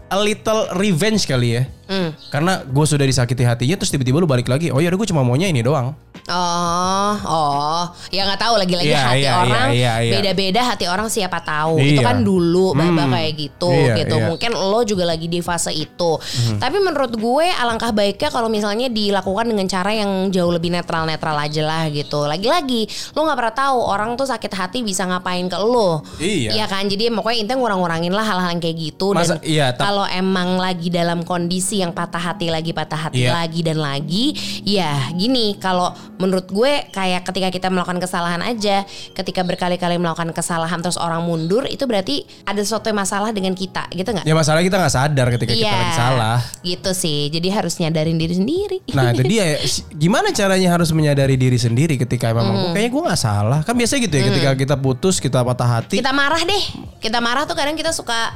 a 0.07 0.17
little 0.21 0.69
revenge 0.77 1.25
kali 1.25 1.57
ya. 1.57 1.63
Hmm. 1.89 2.13
Karena 2.29 2.61
gue 2.61 2.85
sudah 2.85 3.03
disakiti 3.03 3.41
hatinya 3.41 3.73
terus 3.73 3.89
tiba-tiba 3.89 4.21
lu 4.21 4.29
balik 4.29 4.45
lagi. 4.45 4.69
Oh 4.69 4.77
ya 4.77 4.93
gue 4.93 5.07
cuma 5.09 5.25
maunya 5.25 5.49
ini 5.49 5.65
doang. 5.65 5.97
Oh, 6.23 7.13
oh, 7.21 7.83
ya 8.07 8.23
nggak 8.23 8.39
tahu 8.39 8.55
lagi-lagi 8.55 8.89
Iya, 8.89 9.03
hati 9.03 9.19
iya, 9.19 9.31
orang 9.35 9.67
iya, 9.69 9.93
iya. 9.99 10.13
beda-beda 10.15 10.61
hati 10.63 10.85
orang 10.87 11.11
siapa 11.11 11.43
tahu. 11.43 11.75
Itu 11.77 11.99
Iya. 11.99 12.07
kan 12.07 12.23
dulu 12.23 12.71
Hmm. 12.71 12.95
kayak 12.95 13.33
gitu 13.35 13.67
Iya, 13.67 13.95
gitu. 13.99 14.15
iya. 14.15 14.27
Mungkin 14.31 14.51
lo 14.53 14.79
juga 14.83 15.03
lagi 15.03 15.27
di 15.27 15.43
fase 15.43 15.69
itu. 15.69 16.11
Hmm. 16.15 16.57
Tapi 16.57 16.79
menurut 16.79 17.11
gue 17.13 17.47
alangkah 17.51 17.91
baiknya 17.91 18.31
kalau 18.31 18.47
misalnya 18.47 18.87
dilakukan 18.87 19.45
dengan 19.45 19.67
cara 19.67 19.91
yang 19.91 20.31
jauh 20.31 20.47
lebih 20.47 20.71
netral-netral 20.71 21.35
aja 21.35 21.61
lah 21.61 21.83
gitu. 21.87 22.23
Lagi-lagi 22.23 22.87
lo 23.11 23.27
nggak 23.27 23.37
pernah 23.37 23.55
tahu 23.57 23.77
orang 23.83 24.15
tuh 24.15 24.25
sakit 24.25 24.51
hati 24.51 24.79
bisa 24.79 25.03
ngapain 25.03 25.45
ke 25.45 25.59
lo. 25.59 26.07
Iya. 26.17 26.65
kan. 26.65 26.87
Jadi 26.87 27.11
pokoknya 27.11 27.37
intinya 27.37 27.59
ngurang-ngurangin 27.59 28.09
lah 28.09 28.23
hal-hal 28.23 28.49
yang 28.49 28.63
kayak 28.63 28.77
gitu 28.81 29.11
Masa- 29.11 29.35
dan 29.35 29.43
iya, 29.43 29.75
kalau 29.75 30.07
emang 30.07 30.55
lagi 30.55 30.87
dalam 30.87 31.21
kondisi 31.21 31.83
yang 31.83 31.91
patah 31.91 32.31
hati 32.31 32.47
lagi 32.47 32.71
patah 32.71 33.09
hati 33.09 33.27
Iya. 33.27 33.35
lagi 33.35 33.59
dan 33.61 33.77
lagi 33.77 34.31
ya 34.63 35.11
gini 35.11 35.59
kalau 35.59 35.91
menurut 36.23 36.47
gue 36.47 36.87
kayak 36.89 37.27
ketika 37.27 37.51
kita 37.51 37.67
melakukan 37.67 37.99
kesalahan 37.99 38.39
aja, 38.39 38.87
ketika 39.11 39.43
berkali-kali 39.43 39.99
melakukan 39.99 40.31
kesalahan 40.31 40.79
terus 40.79 40.95
orang 40.95 41.19
mundur 41.19 41.67
itu 41.67 41.83
berarti 41.83 42.23
ada 42.47 42.63
sesuatu 42.63 42.87
yang 42.87 43.03
masalah 43.03 43.35
dengan 43.35 43.51
kita, 43.51 43.91
gitu 43.91 44.07
nggak? 44.07 44.23
Ya 44.23 44.31
masalah 44.31 44.63
kita 44.63 44.79
nggak 44.79 44.93
sadar 44.95 45.27
ketika 45.35 45.51
kita 45.51 45.67
Iya, 45.67 45.75
lagi 45.75 45.93
salah. 45.99 46.37
Gitu 46.63 46.91
sih. 46.95 47.27
Jadi 47.27 47.47
harus 47.51 47.75
nyadarin 47.75 48.15
diri 48.15 48.35
sendiri. 48.39 48.77
Nah 48.95 49.11
itu 49.11 49.27
dia 49.27 49.59
gimana 50.03 50.31
caranya 50.31 50.71
harus 50.71 50.95
menyadari 50.95 51.35
diri 51.35 51.59
sendiri 51.59 51.99
ketika 51.99 52.31
memang 52.31 52.55
Hmm. 52.55 52.63
"Oh, 52.63 52.71
kayaknya 52.71 52.91
gue 52.93 53.03
nggak 53.11 53.19
salah 53.19 53.59
kan 53.65 53.73
biasanya 53.73 54.01
gitu 54.05 54.15
ya 54.15 54.23
ketika 54.29 54.51
kita 54.55 54.75
putus 54.77 55.17
kita 55.17 55.43
patah 55.43 55.67
hati 55.67 55.99
kita 55.99 56.15
marah 56.15 56.39
deh. 56.39 56.63
Kita 57.01 57.19
marah 57.19 57.43
tuh 57.43 57.57
kadang 57.57 57.75
kita 57.75 57.91
suka 57.91 58.31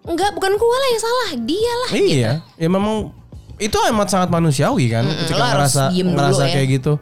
enggak 0.00 0.32
bukan 0.32 0.52
gue 0.54 0.76
lah 0.80 0.88
yang 0.88 1.02
salah, 1.02 1.28
dia 1.44 1.72
lah. 1.84 1.90
gitu. 1.92 2.06
iya 2.16 2.30
ya 2.56 2.68
memang 2.72 3.12
itu 3.60 3.76
amat 3.92 4.08
sangat 4.08 4.28
manusiawi 4.32 4.88
kan 4.88 5.04
ketika 5.04 5.36
lo 5.36 5.44
harus 5.44 5.54
ngerasa 5.76 5.82
diem 5.92 6.08
dulu 6.08 6.16
ngerasa 6.16 6.42
ya. 6.42 6.52
kayak 6.56 6.68
gitu 6.80 6.92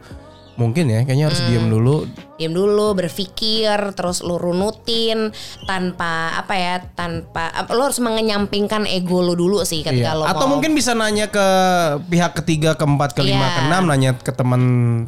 mungkin 0.53 0.91
ya 0.91 0.99
kayaknya 1.07 1.25
harus 1.31 1.41
diem 1.47 1.65
dulu 1.65 2.03
Diam 2.39 2.55
dulu, 2.55 2.95
berpikir, 2.95 3.75
terus 3.99 4.23
lu 4.23 4.39
runutin 4.39 5.27
tanpa 5.67 6.39
apa 6.39 6.55
ya, 6.55 6.79
tanpa 6.95 7.51
lo 7.67 7.83
harus 7.83 7.99
mengenyampingkan 7.99 8.87
ego 8.87 9.19
lo 9.19 9.35
dulu 9.35 9.59
sih 9.67 9.83
ketika 9.83 10.15
Iya. 10.15 10.19
lo 10.19 10.23
Atau 10.23 10.47
mau- 10.47 10.55
mungkin 10.55 10.71
bisa 10.71 10.95
nanya 10.95 11.27
ke 11.27 11.43
pihak 12.07 12.39
ketiga, 12.39 12.79
keempat, 12.79 13.11
kelima, 13.11 13.43
Iya. 13.43 13.55
keenam, 13.59 13.83
nanya 13.91 14.11
ke 14.15 14.31
teman 14.31 14.61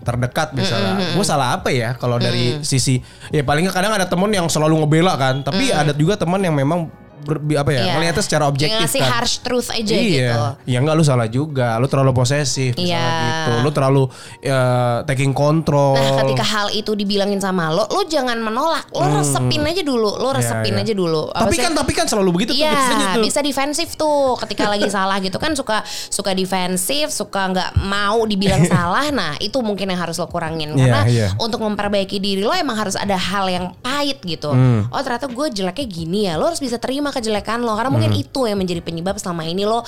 terdekat 0.04 0.52
misalnya. 0.52 1.16
Gue 1.16 1.24
salah 1.24 1.56
apa 1.56 1.72
ya 1.72 1.96
kalau 1.96 2.20
dari 2.20 2.60
sisi 2.68 3.00
ya 3.32 3.48
paling 3.48 3.64
kadang 3.72 3.96
ada 3.96 4.12
teman 4.12 4.28
yang 4.28 4.52
selalu 4.52 4.84
ngebela 4.84 5.16
kan, 5.16 5.40
tapi 5.40 5.72
ada 5.72 5.96
juga 5.96 6.20
teman 6.20 6.44
yang 6.44 6.52
memang 6.52 6.92
ber, 7.22 7.36
apa 7.56 7.70
ya 7.70 7.80
Iya. 7.82 7.94
ngelihatnya 7.96 8.24
secara 8.24 8.44
Yang 8.44 8.52
objektif 8.52 8.82
ngasih 8.84 9.02
kan. 9.02 9.12
harsh 9.12 9.36
truth 9.40 9.70
aja 9.70 9.94
iya. 9.94 10.08
gitu. 10.08 10.42
Ya 10.68 10.78
enggak 10.80 10.96
lu 10.96 11.04
salah 11.04 11.28
juga. 11.28 11.78
Lu 11.78 11.86
terlalu 11.86 12.12
posesif 12.12 12.74
misalnya 12.74 12.98
Iya. 12.98 13.24
gitu. 13.24 13.52
Lu 13.62 13.70
terlalu 13.70 14.04
ya, 14.40 14.60
taking 15.04 15.32
control. 15.32 15.96
Nah, 15.96 16.22
ketika 16.22 16.44
hal 16.44 16.68
itu 16.72 16.92
dibilangin 16.92 17.38
sama 17.38 17.70
lo, 17.70 17.86
lo 17.86 18.02
jangan 18.04 18.38
menolak. 18.38 18.90
Lo 18.92 19.06
resepin 19.12 19.62
aja 19.62 19.82
dulu, 19.82 20.18
lo 20.18 20.30
resepin 20.32 20.74
Hmm. 20.74 20.80
iya. 20.80 20.84
aja 20.84 20.94
dulu. 20.94 21.24
Apa 21.28 21.46
tapi 21.46 21.56
sih? 21.56 21.64
kan 21.64 21.72
tapi 21.72 21.92
kan 21.92 22.06
selalu 22.06 22.30
begitu 22.34 22.52
tuh 22.52 22.64
biasanya 22.64 23.06
Iya, 23.06 23.16
tuh. 23.16 23.24
bisa 23.24 23.40
defensif 23.40 23.88
tuh 23.94 24.36
ketika 24.40 24.66
lagi 24.66 24.88
salah 24.94 25.18
gitu 25.20 25.38
kan 25.38 25.54
suka 25.54 25.82
suka 26.08 26.32
defensif, 26.32 27.10
suka 27.10 27.42
nggak 27.48 27.72
mau 27.80 28.24
dibilang 28.24 28.66
salah. 28.66 29.06
Nah, 29.12 29.38
itu 29.38 29.62
mungkin 29.62 29.88
yang 29.88 30.00
harus 30.00 30.18
lo 30.18 30.26
kurangin 30.26 30.74
Iya, 30.74 30.80
karena 30.80 31.02
iya. 31.06 31.28
untuk 31.38 31.62
memperbaiki 31.62 32.18
diri 32.18 32.42
lo 32.42 32.52
emang 32.52 32.76
harus 32.76 32.96
ada 32.96 33.14
hal 33.14 33.46
yang 33.46 33.66
pahit 33.78 34.24
gitu. 34.24 34.50
Hmm. 34.50 34.88
Oh, 34.90 35.02
ternyata 35.02 35.28
gue 35.28 35.48
jeleknya 35.52 35.86
gini 35.86 36.20
ya. 36.26 36.36
Lo 36.36 36.48
harus 36.48 36.58
bisa 36.58 36.76
terima 36.76 37.11
kejelekan 37.12 37.60
lo 37.60 37.74
karena 37.74 37.90
mungkin 37.90 38.10
Hmm. 38.10 38.22
itu 38.22 38.40
yang 38.44 38.58
menjadi 38.58 38.80
penyebab 38.80 39.16
selama 39.16 39.44
ini 39.44 39.64
lo 39.64 39.80
uh, 39.80 39.84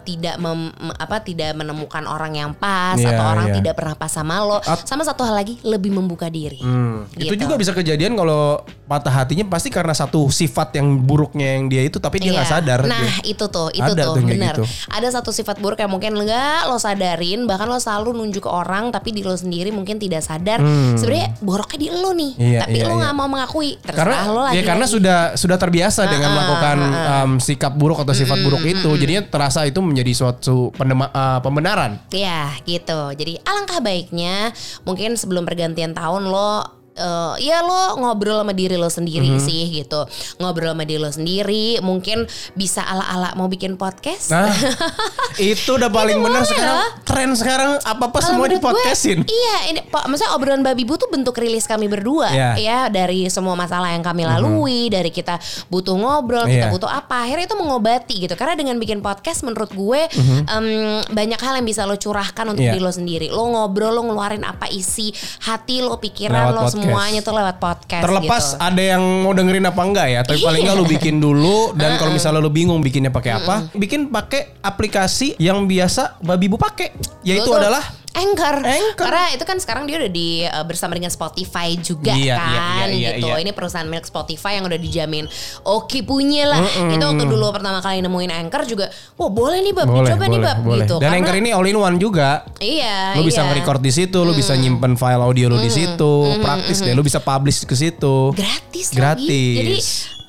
tidak 0.00 0.36
mem- 0.36 0.70
apa 0.92 1.20
tidak 1.20 1.52
menemukan 1.52 2.04
orang 2.04 2.32
yang 2.32 2.50
pas 2.52 2.94
Iya, 2.94 3.12
atau 3.12 3.24
orang 3.26 3.46
iya. 3.48 3.54
tidak 3.56 3.74
pernah 3.74 3.94
pas 3.94 4.08
sama 4.08 4.40
lo. 4.40 4.58
At- 4.60 4.84
sama 4.84 5.02
satu 5.02 5.22
hal 5.22 5.34
lagi, 5.34 5.58
lebih 5.62 5.90
membuka 5.90 6.26
diri. 6.26 6.58
Hmm, 6.58 7.06
Itu 7.12 7.32
Gitu. 7.32 7.44
juga 7.44 7.54
bisa 7.54 7.70
kejadian 7.70 8.14
kalau 8.14 8.58
patah 8.84 9.12
hatinya 9.12 9.46
pasti 9.46 9.68
karena 9.68 9.92
satu 9.92 10.26
sifat 10.28 10.74
yang 10.74 10.98
buruknya 11.00 11.54
yang 11.54 11.66
dia 11.66 11.82
itu 11.82 11.96
tapi 11.96 12.18
dia 12.18 12.32
nggak 12.32 12.46
Iya. 12.46 12.54
sadar. 12.56 12.80
Nah 12.84 12.98
Dia- 13.00 13.22
itu 13.28 13.44
tuh, 13.46 13.68
itu 13.70 13.82
Ada 13.84 14.02
tuh, 14.04 14.14
tuh 14.14 14.24
benar. 14.24 14.54
gitu. 14.54 14.62
Ada 14.88 15.08
satu 15.12 15.30
sifat 15.30 15.58
buruk 15.58 15.78
yang 15.78 15.88
mungkin 15.88 16.14
enggak 16.16 16.66
lo 16.66 16.76
sadarin, 16.76 17.44
bahkan 17.44 17.66
lo 17.66 17.76
selalu 17.76 18.14
nunjuk 18.14 18.40
ke 18.40 18.50
orang, 18.50 18.88
tapi 18.88 19.10
di 19.10 19.20
lo 19.20 19.32
sendiri 19.32 19.70
mungkin 19.70 19.96
tidak 19.96 20.20
sadar. 20.20 20.58
Sebenarnya 20.92 21.38
boroknya 21.40 21.78
di 21.78 21.88
lo 21.88 22.10
nih, 22.10 22.32
Hmm. 22.32 22.46
Iya, 22.46 22.58
tapi 22.60 22.74
iya, 22.74 22.84
lo 22.84 22.92
iya. 22.92 23.00
nggak 23.00 23.14
mau 23.14 23.28
mengakui. 23.28 23.70
Terserah 23.76 23.96
karena 23.96 24.16
lo 24.26 24.40
lagi. 24.42 24.54
ya 24.54 24.62
karena 24.64 24.86
sudah 24.86 25.18
sudah 25.34 25.56
terbiasa 25.56 26.00
dengan 26.04 26.30
melakukan 26.32 26.59
um, 26.68 27.30
sikap 27.40 27.72
buruk 27.74 28.00
atau 28.00 28.12
sifat 28.12 28.38
buruk 28.44 28.62
itu 28.64 28.90
jadinya 29.00 29.22
terasa 29.26 29.64
itu 29.64 29.80
menjadi 29.80 30.12
suatu 30.12 30.70
pendema- 30.76 31.10
uh, 31.10 31.40
pembenaran. 31.40 31.98
Ya 32.12 32.52
gitu. 32.64 33.12
Jadi 33.16 33.40
alangkah 33.44 33.80
baiknya 33.80 34.52
mungkin 34.84 35.16
sebelum 35.16 35.48
pergantian 35.48 35.96
tahun 35.96 36.28
lo 36.28 36.79
eh, 37.00 37.34
ya 37.42 37.60
lo 37.60 37.96
ngobrol 37.96 38.38
sama 38.38 38.52
diri 38.52 38.76
lo 38.76 38.86
sendiri 38.86 39.30
Mhm. 39.30 39.40
sih 39.40 39.62
gitu. 39.72 40.04
Ngobrol 40.36 40.70
sama 40.70 40.84
diri 40.84 41.00
lo 41.00 41.08
sendiri. 41.08 41.80
Mungkin 41.80 42.28
bisa 42.52 42.84
ala-ala 42.84 43.32
mau 43.34 43.48
bikin 43.48 43.74
podcast. 43.74 44.28
nah 44.28 44.52
itu 45.40 45.70
udah 45.70 45.88
paling 45.88 46.18
benar 46.18 46.42
sekarang 46.42 46.78
tren 47.02 47.30
sekarang 47.32 47.70
apa 47.80 48.04
apa 48.04 48.18
semua 48.20 48.44
di 48.44 48.58
podcastin 48.58 49.22
iya, 49.22 49.56
ini 49.68 49.80
po- 49.82 50.02
maksudnya 50.04 50.32
obrolan 50.32 50.60
babi 50.60 50.82
bu 50.82 50.94
tuh 50.94 51.08
bentuk 51.08 51.36
rilis 51.36 51.64
kami 51.64 51.86
berdua 51.86 52.28
Iya. 52.30 52.50
ya 52.56 52.78
dari 52.86 53.24
semua 53.28 53.54
masalah 53.54 53.90
yang 53.90 54.02
kami 54.02 54.22
lalui, 54.22 54.86
dari 54.86 55.08
kita 55.08 55.38
butuh 55.66 55.94
ngobrol, 55.94 56.44
kita 56.44 56.68
Iya. 56.68 56.72
butuh 56.72 56.86
apa, 56.86 57.24
akhirnya 57.24 57.46
itu 57.46 57.56
mengobati 57.56 58.14
gitu. 58.20 58.34
Karena 58.34 58.54
dengan 58.54 58.76
bikin 58.76 59.00
podcast 59.00 59.40
menurut 59.40 59.70
gue 59.70 60.00
em, 60.44 60.66
banyak 61.06 61.38
hal 61.38 61.54
yang 61.56 61.66
bisa 61.66 61.84
lo 61.84 61.94
curahkan 61.94 62.44
untuk 62.46 62.60
Iya. 62.60 62.74
diri 62.74 62.82
lo 62.82 62.92
sendiri. 62.92 63.26
Lo 63.28 63.46
ngobrol, 63.46 63.92
lo 63.92 64.02
ngeluarin 64.04 64.42
apa 64.42 64.68
isi 64.68 65.10
hati 65.40 65.80
lo, 65.80 65.96
pikiran 65.96 66.50
Lewat 66.50 66.52
lo 66.52 66.60
podcast. 66.62 66.74
Semuanya 66.90 67.20
tuh 67.22 67.34
lewat 67.38 67.56
podcast. 67.62 68.02
terlepas 68.02 68.44
gitu. 68.54 68.60
ada 68.60 68.82
yang 68.82 69.02
mau 69.22 69.32
dengerin 69.32 69.64
apa 69.70 69.82
enggak 69.86 70.06
ya 70.10 70.20
tapi 70.26 70.38
paling 70.42 70.60
enggak 70.66 70.76
lu 70.76 70.86
bikin 70.86 71.16
dulu 71.22 71.72
dan 71.78 71.96
kalau 71.96 72.10
misalnya 72.10 72.40
lu 72.42 72.50
bingung 72.50 72.82
bikinnya 72.82 73.14
pakai 73.14 73.38
apa 73.38 73.70
bikin 73.72 74.10
pakai 74.10 74.58
aplikasi 74.60 75.38
yang 75.38 75.64
biasa 75.70 76.18
babi 76.20 76.50
bu 76.50 76.58
pakai 76.58 76.92
yaitu 77.22 77.50
adalah 77.54 77.99
Anchor. 78.10 78.56
Anchor. 78.58 79.06
Karena 79.06 79.24
itu 79.30 79.44
kan 79.44 79.56
sekarang 79.56 79.84
dia 79.84 79.96
udah 79.96 80.10
di 80.10 80.42
uh, 80.42 80.62
bersama 80.62 80.98
dengan 80.98 81.08
Spotify 81.08 81.74
juga 81.74 82.10
Iya, 82.10 82.22
iya, 82.22 82.36
kan 82.36 82.86
iya, 82.86 82.86
iya, 82.90 83.10
gitu. 83.16 83.26
iya. 83.28 83.34
Ini 83.38 83.50
perusahaan 83.50 83.86
milik 83.86 84.02
Spotify 84.02 84.58
yang 84.58 84.66
udah 84.66 84.76
dijamin 84.76 85.24
oke 85.62 85.98
punya 86.02 86.44
lah. 86.44 86.60
Itu 86.90 87.00
waktu 87.00 87.24
dulu 87.24 87.46
pertama 87.50 87.78
kali 87.78 88.00
nemuin 88.00 88.32
Anchor 88.36 88.62
juga, 88.64 88.86
wah 89.14 89.30
boleh 89.30 89.60
nih 89.60 89.72
bab, 89.72 89.86
boleh 89.86 90.02
dicoba 90.04 90.24
nih 90.26 90.40
bab 90.40 90.56
boleh 90.60 90.76
gitu. 90.82 90.94
dan 90.96 91.06
Karena- 91.06 91.18
Anchor 91.22 91.36
ini 91.38 91.50
all 91.50 91.64
in 91.64 91.76
one 91.76 91.96
juga 91.96 92.42
Iya, 92.56 93.14
lu 93.14 93.22
bisa 93.22 93.40
iya. 93.40 93.48
nge-record 93.48 93.80
di 93.80 93.92
situ, 93.92 94.18
lu 94.20 94.32
bisa 94.32 94.52
nyimpen 94.52 94.94
file 94.94 95.22
audio 95.22 95.46
lu 95.46 95.56
di 95.56 95.70
situ, 95.70 96.12
praktis 96.38 96.82
deh, 96.82 96.92
lu 96.92 97.00
bisa 97.00 97.18
publish 97.18 97.62
ke 97.62 97.72
situ. 97.72 98.32
gratis, 98.32 98.86
lagi. 98.90 98.98
Gratis. 98.98 99.46
Jadi 99.56 99.74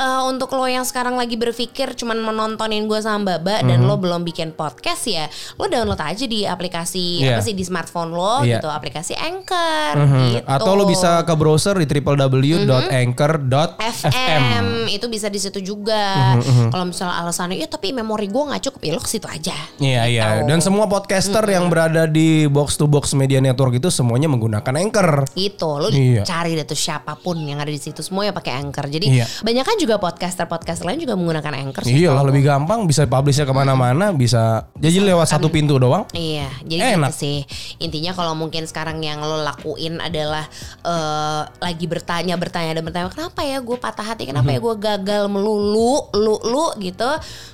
uh, 0.02 0.22
untuk 0.26 0.50
lo 0.52 0.66
yang 0.66 0.82
sekarang 0.82 1.14
lagi 1.14 1.36
berpikir 1.36 1.94
cuman 1.94 2.18
menontonin 2.18 2.84
gue 2.84 2.98
sama 2.98 3.38
Baba 3.38 3.62
dan 3.62 3.82
lo 3.82 3.96
belum 3.96 4.22
bikin 4.24 4.52
podcast 4.52 5.06
ya, 5.06 5.26
lo 5.56 5.66
download 5.68 5.98
aja 5.98 6.26
di 6.26 6.44
aplikasi 6.44 7.22
Iya. 7.22 7.38
apa 7.38 7.42
sih 7.42 7.54
di 7.54 7.62
smartphone 7.62 8.10
lo 8.10 8.42
Iya. 8.42 8.58
gitu, 8.58 8.68
aplikasi 8.68 9.14
Anchor 9.14 9.94
Mhm. 9.96 10.20
gitu. 10.34 10.46
Atau 10.48 10.72
lu 10.74 10.84
bisa 10.86 11.22
ke 11.22 11.34
browser 11.34 11.76
di 11.76 11.86
www.anchor.fm. 11.86 14.12
FM 14.12 14.66
itu 14.90 15.06
bisa 15.08 15.28
di 15.28 15.38
situ 15.38 15.58
juga. 15.62 16.36
Mhm, 16.38 16.70
Kalau 16.72 16.84
misalnya 16.86 17.14
alasannya 17.22 17.56
ya 17.56 17.68
tapi 17.68 17.92
memori 17.92 18.26
gue 18.26 18.42
nggak 18.44 18.62
cukup 18.64 18.80
ya 18.82 18.92
lo 18.92 19.00
ke 19.00 19.08
situ 19.10 19.26
aja. 19.28 19.54
Iya 19.78 20.02
iya. 20.08 20.22
Gitu. 20.34 20.48
Dan 20.48 20.58
semua 20.60 20.86
podcaster 20.88 21.44
yang 21.46 21.68
berada 21.68 22.06
di 22.06 22.46
box 22.48 22.76
to 22.76 22.86
box 22.86 23.12
media 23.14 23.38
network 23.38 23.76
itu 23.76 23.88
semuanya 23.88 24.26
menggunakan 24.26 24.72
Anchor. 24.74 25.28
Gitu, 25.32 25.68
lo 25.70 25.88
Iya. 25.90 26.22
cari 26.24 26.54
deh 26.54 26.64
tuh 26.64 26.74
siapa 26.74 27.14
pun 27.16 27.36
yang 27.38 27.60
ada 27.60 27.68
di 27.68 27.78
situ 27.78 28.00
semua 28.02 28.24
ya 28.24 28.32
pakai 28.32 28.56
Anchor. 28.58 28.86
Jadi 28.88 29.06
Iya. 29.12 29.26
banyak 29.42 29.64
kan 29.64 29.76
juga 29.76 29.91
podcaster-podcaster 29.98 30.86
lain 30.86 31.02
juga 31.02 31.18
menggunakan 31.18 31.58
Anchor. 31.58 31.84
Iya 31.84 32.14
lah 32.14 32.22
lebih 32.22 32.46
gampang 32.46 32.86
bisa 32.86 33.04
publishnya 33.04 33.44
ke 33.44 33.52
mana-mana 33.52 34.14
bisa 34.14 34.70
jadi 34.78 35.02
lewat 35.02 35.28
satu 35.28 35.50
pintu 35.50 35.76
doang. 35.76 36.06
Iya, 36.12 36.48
jadi 36.64 36.96
Enak. 36.96 37.10
gitu 37.10 37.26
sih. 37.26 37.38
Intinya 37.80 38.14
kalau 38.14 38.32
mungkin 38.32 38.64
sekarang 38.64 39.02
yang 39.02 39.20
lo 39.20 39.42
lakuin 39.42 39.98
adalah 39.98 40.46
eh, 40.86 41.42
lagi 41.58 41.86
bertanya, 41.90 42.38
bertanya 42.38 42.78
dan 42.78 42.84
bertanya, 42.84 43.10
kenapa 43.10 43.42
ya 43.42 43.58
gue 43.58 43.76
patah 43.76 44.06
hati, 44.06 44.30
kenapa 44.30 44.48
Mhm. 44.48 44.56
ya 44.56 44.60
gue 44.60 44.76
gagal 44.78 45.24
melulu, 45.28 46.08
lu, 46.14 46.36
lu 46.44 46.68
gitu. 46.78 47.10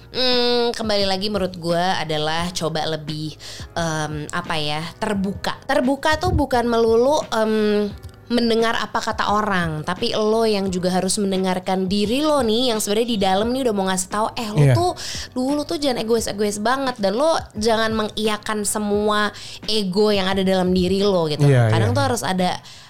Hmm, 0.08 0.72
kembali 0.72 1.04
lagi 1.04 1.28
menurut 1.28 1.52
gue 1.54 1.84
adalah 2.00 2.48
coba 2.56 2.88
lebih 2.88 3.36
em, 3.76 4.24
apa 4.32 4.56
ya 4.56 4.80
terbuka. 4.98 5.60
Terbuka 5.68 6.16
tuh 6.16 6.32
bukan 6.32 6.64
melulu 6.64 7.20
em, 7.30 7.92
mendengar 8.28 8.76
apa 8.76 9.00
kata 9.00 9.32
orang, 9.32 9.88
tapi 9.88 10.12
lo 10.12 10.44
yang 10.44 10.68
juga 10.68 10.92
harus 10.92 11.16
mendengarkan 11.16 11.88
diri 11.88 12.20
lo 12.20 12.44
nih 12.44 12.76
yang 12.76 12.80
sebenarnya 12.80 13.10
di 13.10 13.18
dalam 13.18 13.48
nih 13.50 13.64
udah 13.64 13.74
mau 13.74 13.88
ngasih 13.88 14.10
tahu, 14.12 14.28
eh 14.36 14.50
lo 14.52 14.60
Iya. 14.60 14.74
tuh 14.76 14.92
dulu 15.32 15.62
tuh 15.64 15.80
jangan 15.80 16.04
egois-egois 16.04 16.60
banget 16.60 17.00
dan 17.00 17.16
lo 17.16 17.40
jangan 17.56 17.96
mengiyakan 17.96 18.68
semua 18.68 19.32
ego 19.66 20.12
yang 20.12 20.28
ada 20.28 20.44
dalam 20.44 20.76
diri 20.76 21.00
lo 21.00 21.32
gitu. 21.32 21.48
Iya, 21.48 21.72
Kadang 21.72 21.92
iya. 21.92 21.98
tuh 21.98 22.04
harus 22.04 22.22
ada 22.22 22.50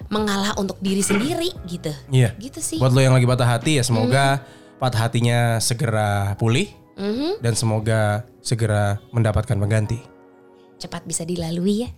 mengalah 0.09 0.57
untuk 0.57 0.81
diri 0.81 1.01
sendiri 1.01 1.53
gitu. 1.65 1.93
Iya. 2.09 2.33
Gitu 2.35 2.57
sih. 2.57 2.81
Buat 2.81 2.97
lo 2.97 3.01
yang 3.05 3.13
lagi 3.13 3.29
patah 3.29 3.45
hati 3.47 3.77
ya 3.77 3.83
semoga 3.85 4.41
patah 4.77 5.05
hatinya 5.05 5.61
segera 5.61 6.33
pulih 6.35 6.69
Mhm. 6.97 7.45
dan 7.45 7.53
semoga 7.53 8.25
segera 8.41 8.97
mendapatkan 9.13 9.53
pengganti. 9.53 10.01
Cepat 10.77 11.05
bisa 11.05 11.21
dilalui 11.21 11.85
ya. 11.85 11.89